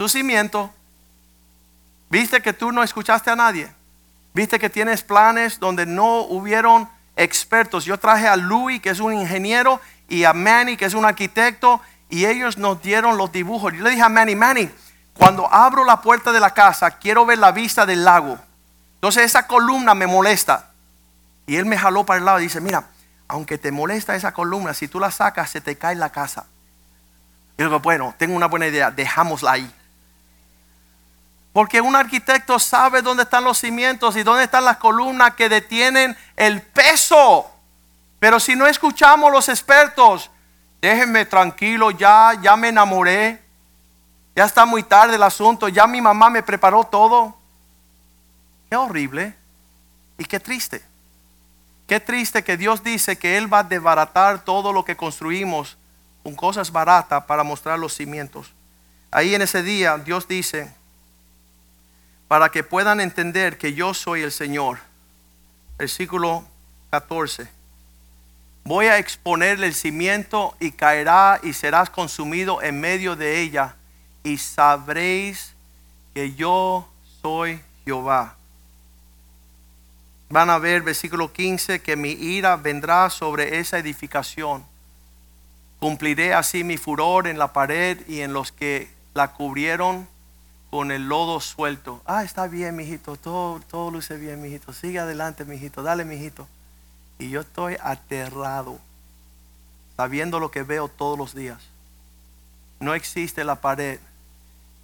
[0.00, 0.72] su cimiento.
[2.08, 3.70] Viste que tú no escuchaste a nadie.
[4.32, 7.84] Viste que tienes planes donde no hubieron expertos.
[7.84, 9.78] Yo traje a Louis, que es un ingeniero,
[10.08, 13.74] y a Manny, que es un arquitecto, y ellos nos dieron los dibujos.
[13.74, 14.70] Yo le dije a Manny, Manny,
[15.12, 18.38] cuando abro la puerta de la casa, quiero ver la vista del lago.
[18.94, 20.70] Entonces esa columna me molesta.
[21.46, 22.86] Y él me jaló para el lado y dice, mira,
[23.28, 26.46] aunque te molesta esa columna, si tú la sacas, se te cae la casa.
[27.58, 29.74] Y yo digo, bueno, tengo una buena idea, dejámosla ahí.
[31.52, 36.16] Porque un arquitecto sabe dónde están los cimientos y dónde están las columnas que detienen
[36.36, 37.50] el peso.
[38.20, 40.30] Pero si no escuchamos los expertos,
[40.80, 43.42] déjenme tranquilo, ya, ya me enamoré.
[44.36, 47.36] Ya está muy tarde el asunto, ya mi mamá me preparó todo.
[48.68, 49.34] Qué horrible
[50.18, 50.82] y qué triste.
[51.88, 55.76] Qué triste que Dios dice que Él va a desbaratar todo lo que construimos
[56.22, 58.52] con cosas baratas para mostrar los cimientos.
[59.10, 60.72] Ahí en ese día Dios dice,
[62.30, 64.78] para que puedan entender que yo soy el Señor.
[65.76, 66.44] Versículo
[66.90, 67.48] 14.
[68.62, 73.74] Voy a exponerle el cimiento y caerá y serás consumido en medio de ella
[74.22, 75.56] y sabréis
[76.14, 76.88] que yo
[77.20, 78.36] soy Jehová.
[80.28, 84.64] Van a ver versículo 15 que mi ira vendrá sobre esa edificación.
[85.80, 90.06] Cumpliré así mi furor en la pared y en los que la cubrieron
[90.70, 92.00] con el lodo suelto.
[92.06, 94.72] Ah, está bien, mijito, todo, todo luce bien, mijito.
[94.72, 96.46] Sigue adelante, mijito, dale, mijito.
[97.18, 98.78] Y yo estoy aterrado,
[99.96, 101.58] sabiendo lo que veo todos los días.
[102.78, 103.98] No existe la pared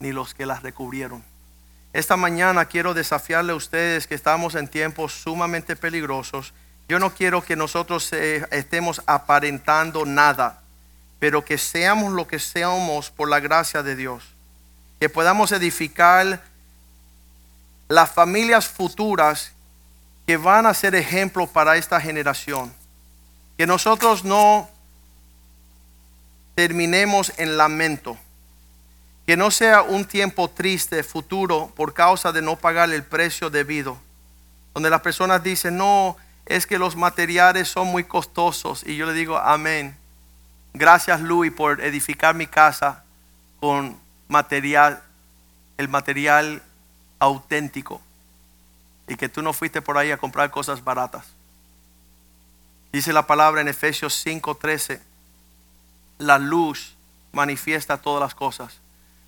[0.00, 1.24] ni los que las recubrieron.
[1.92, 6.52] Esta mañana quiero desafiarle a ustedes que estamos en tiempos sumamente peligrosos.
[6.88, 10.60] Yo no quiero que nosotros eh, estemos aparentando nada,
[11.18, 14.35] pero que seamos lo que seamos por la gracia de Dios.
[15.00, 16.42] Que podamos edificar
[17.88, 19.52] las familias futuras
[20.26, 22.72] que van a ser ejemplo para esta generación.
[23.56, 24.68] Que nosotros no
[26.54, 28.18] terminemos en lamento
[29.26, 33.98] que no sea un tiempo triste futuro por causa de no pagar el precio debido.
[34.72, 36.16] Donde las personas dicen, no,
[36.46, 38.84] es que los materiales son muy costosos.
[38.86, 39.96] Y yo le digo, amén.
[40.74, 43.02] Gracias Luis por edificar mi casa
[43.58, 45.02] con material,
[45.76, 46.62] el material
[47.18, 48.00] auténtico.
[49.08, 51.26] Y que tú no fuiste por ahí a comprar cosas baratas.
[52.92, 55.00] Dice la palabra en Efesios 5:13,
[56.18, 56.94] la luz
[57.32, 58.80] manifiesta todas las cosas.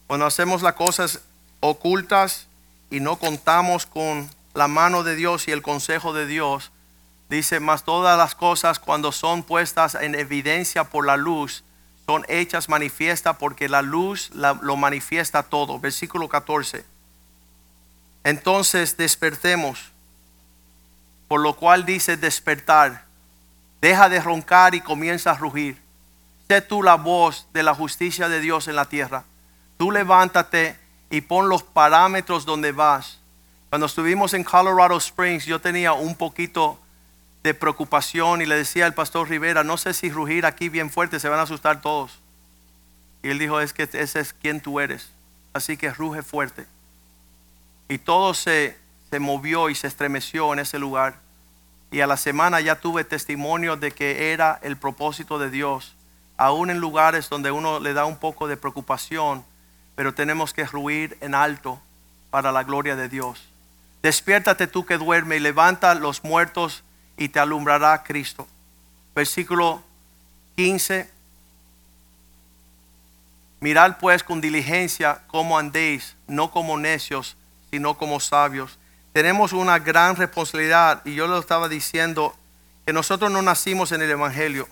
[0.06, 1.20] Cuando hacemos las cosas
[1.60, 2.46] ocultas
[2.90, 6.70] y no contamos con la mano de Dios y el consejo de Dios,
[7.28, 11.62] dice, más todas las cosas cuando son puestas en evidencia por la luz,
[12.08, 15.78] son hechas manifiestas porque la luz lo manifiesta todo.
[15.78, 16.84] Versículo 14.
[18.24, 19.92] Entonces despertemos,
[21.28, 23.04] por lo cual dice despertar,
[23.80, 25.80] deja de roncar y comienza a rugir.
[26.48, 29.24] Sé tú la voz de la justicia de Dios en la tierra
[29.78, 30.76] tú levántate
[31.08, 33.18] y pon los parámetros donde vas.
[33.70, 36.78] Cuando estuvimos en Colorado Springs, yo tenía un poquito
[37.48, 41.18] de preocupación y le decía al pastor Rivera, no sé si rugir aquí bien fuerte,
[41.18, 42.20] se van a asustar todos.
[43.22, 45.10] Y él dijo, es que ese es quien tú eres.
[45.54, 46.66] Así que ruge fuerte.
[47.88, 48.76] Y todo se,
[49.08, 51.20] se movió y se estremeció en ese lugar.
[51.90, 55.94] Y a la semana ya tuve testimonio de que era el propósito de Dios.
[56.36, 59.42] Aún en lugares donde uno le da un poco de preocupación,
[59.96, 61.80] pero tenemos que ruir en alto
[62.28, 63.48] para la gloria de Dios.
[64.02, 66.84] Despiértate tú que duerme y levanta los muertos
[67.18, 68.46] y te alumbrará Cristo.
[69.14, 69.82] Versículo
[70.56, 71.10] 15.
[73.60, 77.36] Mirad pues con diligencia cómo andéis, no como necios,
[77.70, 78.78] sino como sabios.
[79.12, 82.36] Tenemos una gran responsabilidad y yo lo estaba diciendo
[82.86, 84.68] que nosotros no nacimos en el Evangelio.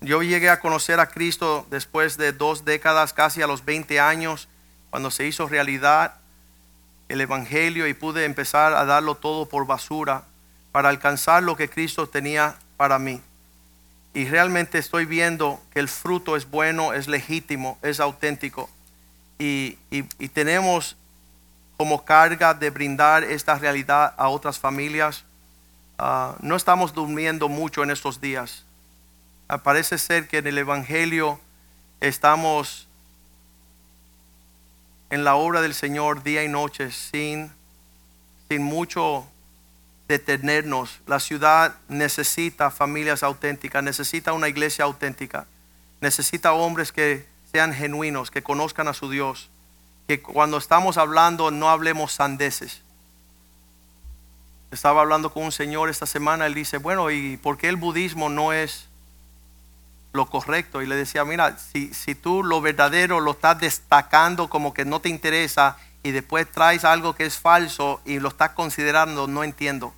[0.00, 4.48] Yo llegué a conocer a Cristo después de dos décadas, casi a los 20 años
[4.90, 6.14] cuando se hizo realidad
[7.08, 10.24] el Evangelio y pude empezar a darlo todo por basura
[10.72, 13.20] para alcanzar lo que Cristo tenía para mí.
[14.12, 18.68] y realmente estoy viendo que el fruto es bueno, es legítimo, es auténtico.
[19.38, 19.78] Y,
[20.34, 20.96] tenemos
[21.76, 25.24] como carga de brindar esta realidad a otras familias.
[25.96, 28.64] Ah, no estamos durmiendo mucho en estos días.
[29.48, 31.40] Ah, parece ser que en el Evangelio
[32.00, 32.86] estamos
[35.08, 37.50] en la obra del Señor día y noche sin,
[38.48, 39.26] sin mucho
[40.10, 41.00] detenernos.
[41.06, 45.46] La ciudad necesita familias auténticas, necesita una iglesia auténtica,
[46.00, 49.50] necesita hombres que sean genuinos, que conozcan a su Dios,
[50.08, 52.82] que cuando estamos hablando no hablemos sandeces.
[54.72, 58.28] Estaba hablando con un señor esta semana, él dice, bueno, ¿y por qué el budismo
[58.28, 58.88] no es
[60.12, 60.82] lo correcto?
[60.82, 65.00] Y le decía, mira, si, si tú lo verdadero lo estás destacando como que no
[65.00, 69.94] te interesa y después traes algo que es falso y lo estás considerando, no entiendo.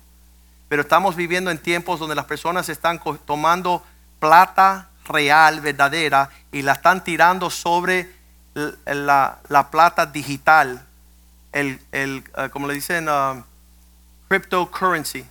[0.73, 3.85] Pero estamos viviendo en tiempos donde las personas están tomando
[4.19, 8.11] plata real, verdadera, y la están tirando sobre
[8.55, 10.83] la plata digital,
[11.51, 13.43] el, el, eh, como le dicen, ah,
[14.27, 15.23] cryptocurrency.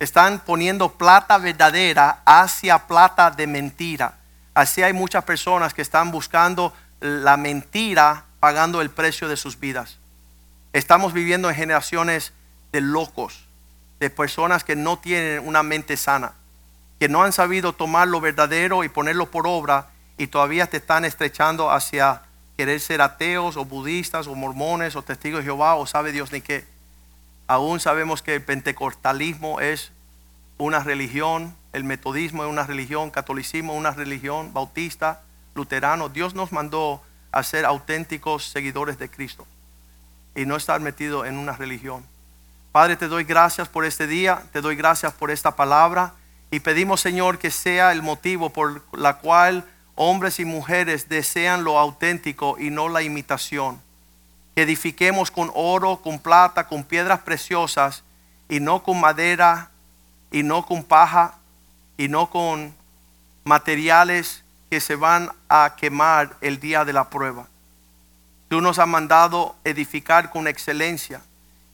[0.00, 4.18] Están poniendo plata verdadera hacia plata de mentira.
[4.54, 9.98] Así hay muchas personas que están buscando la mentira pagando el precio de sus vidas.
[10.72, 12.32] Estamos viviendo en generaciones
[12.72, 13.47] de locos,
[14.00, 16.34] de personas que no tienen una mente sana,
[16.98, 21.04] que no han sabido tomar lo verdadero y ponerlo por obra y todavía te están
[21.04, 22.22] estrechando hacia
[22.56, 26.40] querer ser ateos o budistas o mormones o testigos de Jehová o sabe Dios ni
[26.40, 26.66] qué.
[27.46, 29.92] Aún sabemos que el pentecostalismo es
[30.58, 35.22] una religión, el metodismo es una religión, catolicismo es una religión, bautista,
[35.54, 36.08] luterano.
[36.08, 39.46] Dios nos mandó a ser auténticos seguidores de Cristo
[40.34, 42.04] y no estar metido en una religión.
[42.72, 46.12] Padre, te doy gracias por este día, te doy gracias por esta palabra
[46.50, 49.64] y pedimos, Señor, que sea el motivo por la cual
[49.94, 53.80] hombres y mujeres desean lo auténtico y no la imitación.
[54.54, 58.04] Que edifiquemos con oro, con plata, con piedras preciosas
[58.50, 59.70] y no con madera
[60.30, 61.38] y no con paja
[61.96, 62.74] y no con
[63.44, 67.46] materiales que se van a quemar el día de la prueba.
[68.48, 71.22] Tú nos has mandado edificar con excelencia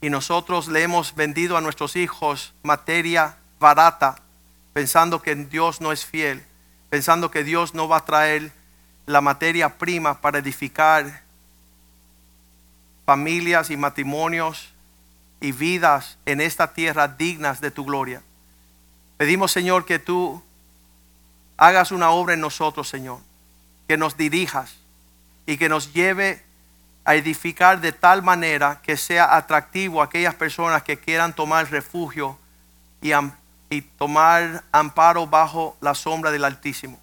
[0.04, 4.16] y nosotros le hemos vendido a nuestros hijos materia barata,
[4.74, 6.44] pensando que Dios no es fiel,
[6.90, 8.52] pensando que Dios no va a traer
[9.06, 11.22] la materia prima para edificar
[13.06, 14.74] familias y matrimonios
[15.40, 18.20] y vidas en esta tierra dignas de tu gloria.
[19.16, 20.42] Pedimos, Señor, que tú
[21.56, 23.20] hagas una obra en nosotros, Señor,
[23.88, 24.74] que nos dirijas
[25.46, 26.44] y que nos lleve
[27.04, 32.38] a edificar de tal manera que sea atractivo a aquellas personas que quieran tomar refugio
[33.02, 33.12] y,
[33.68, 36.98] y tomar amparo bajo la sombra del Altísimo.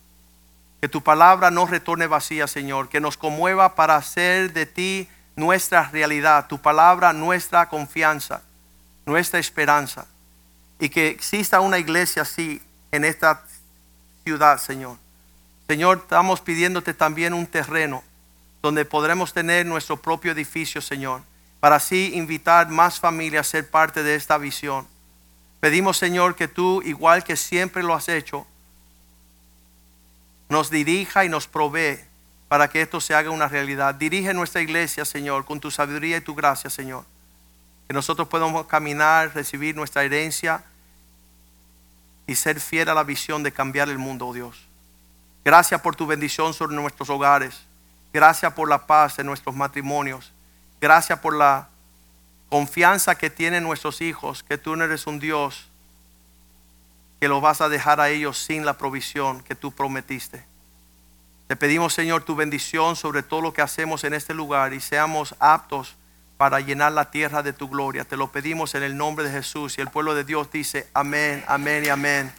[0.81, 5.89] Que tu palabra no retorne vacía, Señor, que nos conmueva para hacer de ti nuestra
[5.91, 8.41] realidad, tu palabra nuestra confianza,
[9.05, 10.07] nuestra esperanza.
[10.79, 12.59] Y que exista una iglesia así
[12.91, 13.43] en esta
[14.23, 14.97] ciudad, Señor.
[15.67, 18.03] Señor, estamos pidiéndote también un terreno
[18.61, 21.21] donde podremos tener nuestro propio edificio, Señor,
[21.59, 24.87] para así invitar más familias a ser parte de esta visión.
[25.59, 28.47] Pedimos, Señor, que tú, igual que siempre lo has hecho,
[30.49, 31.99] nos dirija y nos provee
[32.47, 33.95] para que esto se haga una realidad.
[33.95, 37.05] Dirige nuestra iglesia, Señor, con tu sabiduría y tu gracia, Señor.
[37.87, 40.63] Que nosotros podamos caminar, recibir nuestra herencia
[42.27, 44.67] y ser fiel a la visión de cambiar el mundo, oh Dios.
[45.45, 47.61] Gracias por tu bendición sobre nuestros hogares.
[48.13, 50.31] Gracias por la paz en nuestros matrimonios.
[50.79, 51.69] Gracias por la
[52.49, 55.67] confianza que tienen nuestros hijos, que tú eres un Dios
[57.21, 60.43] que lo vas a dejar a ellos sin la provisión que tú prometiste.
[61.45, 65.35] Te pedimos, Señor, tu bendición sobre todo lo que hacemos en este lugar y seamos
[65.39, 65.95] aptos
[66.37, 68.05] para llenar la tierra de tu gloria.
[68.05, 71.43] Te lo pedimos en el nombre de Jesús y el pueblo de Dios dice amén,
[71.47, 72.33] amén y amén.